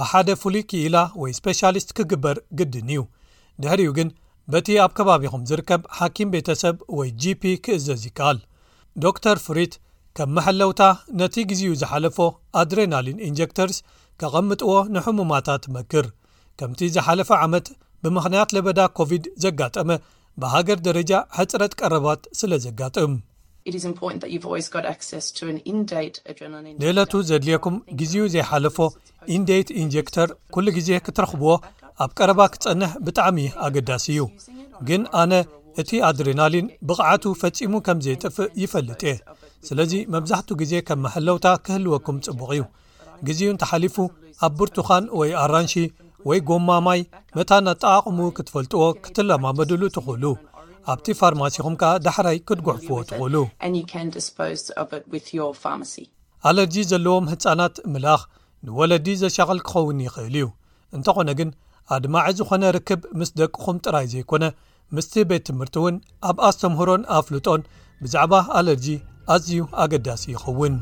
[0.00, 3.00] ብሓደ ፍሉይ ክኢላ ወይ ስፔሻሊስት ክግበር ግድን እዩ
[3.62, 4.08] ድሕሪኡ ግን
[4.52, 8.38] በቲ ኣብ ከባቢኹም ዝርከብ ሓኪም ቤተ ሰብ ወይ gp ክእዘዝ ይከኣል
[9.02, 9.74] ዶ ር ፍሪት
[10.18, 10.82] ከም መሐለውታ
[11.20, 12.18] ነቲ ግዜኡ ዝሓለፎ
[12.60, 13.78] ኣድሬናልን ኢንጀክተርስ
[14.22, 16.08] ከቐምጥዎ ንሕሙማታት መክር
[16.60, 17.68] ከምቲ ዝሓለፈ ዓመት
[18.04, 19.88] ብምኽንያት ለበዳ ኮቪድ ዘጋጠመ
[20.42, 23.12] ብሃገር ደረጃ ሕፅረት ቀረባት ስለ ዘጋጥም
[26.80, 28.78] ንእለቱ ዘድልየኩም ግዜኡ ዘይሓለፎ
[29.36, 31.50] ኢንዴት ኢንጀክተር ኩሉ ግዜ ክትረኽብዎ
[32.04, 34.20] ኣብ ቀረባ ክትጸንሕ ብጣዕሚ ኣገዳሲ እዩ
[34.88, 35.32] ግን ኣነ
[35.82, 39.14] እቲ ኣድሬናሊን ብቕዓቱ ፈጺሙ ከም ዘይጥፍእ ይፈልጥ እየ
[39.68, 42.62] ስለዚ መብዛሕትኡ ግዜ ከም መሐለውታ ክህልወኩም ጽቡቕ እዩ
[43.28, 43.96] ግዜኡ እንተሓሊፉ
[44.46, 45.74] ኣብ ብርቱኻን ወይ ኣራንሺ
[46.30, 47.00] ወይ ጎማማይ
[47.38, 50.24] መታ ኣጠቓቕሙ ክትፈልጥዎ ክትለማመድሉ ትኽእሉ
[50.92, 53.44] ኣብቲ ፋርማሲኹም ከኣ ዳሕራይ ክትጉዕፍዎ ትኽእሉ
[56.48, 58.22] ኣለርጂ ዘለዎም ህፃናት ምልኣኽ
[58.66, 60.44] ንወለዲ ዘሻቐል ክኸውን ይኽእል እዩ
[60.98, 61.50] እንተኾነ ግን
[61.96, 64.44] ኣድማዒ ዝኾነ ርክብ ምስ ደቅኹም ጥራይ ዘይኮነ
[64.96, 65.96] ምስቲ ቤት ትምህርቲ እውን
[66.30, 67.66] ኣብ ኣስተምህሮን ኣፍልጦን
[68.04, 68.88] ብዛዕባ ኣለርጂ
[69.36, 70.76] ኣዝዩ ኣገዳሲ ይኸውን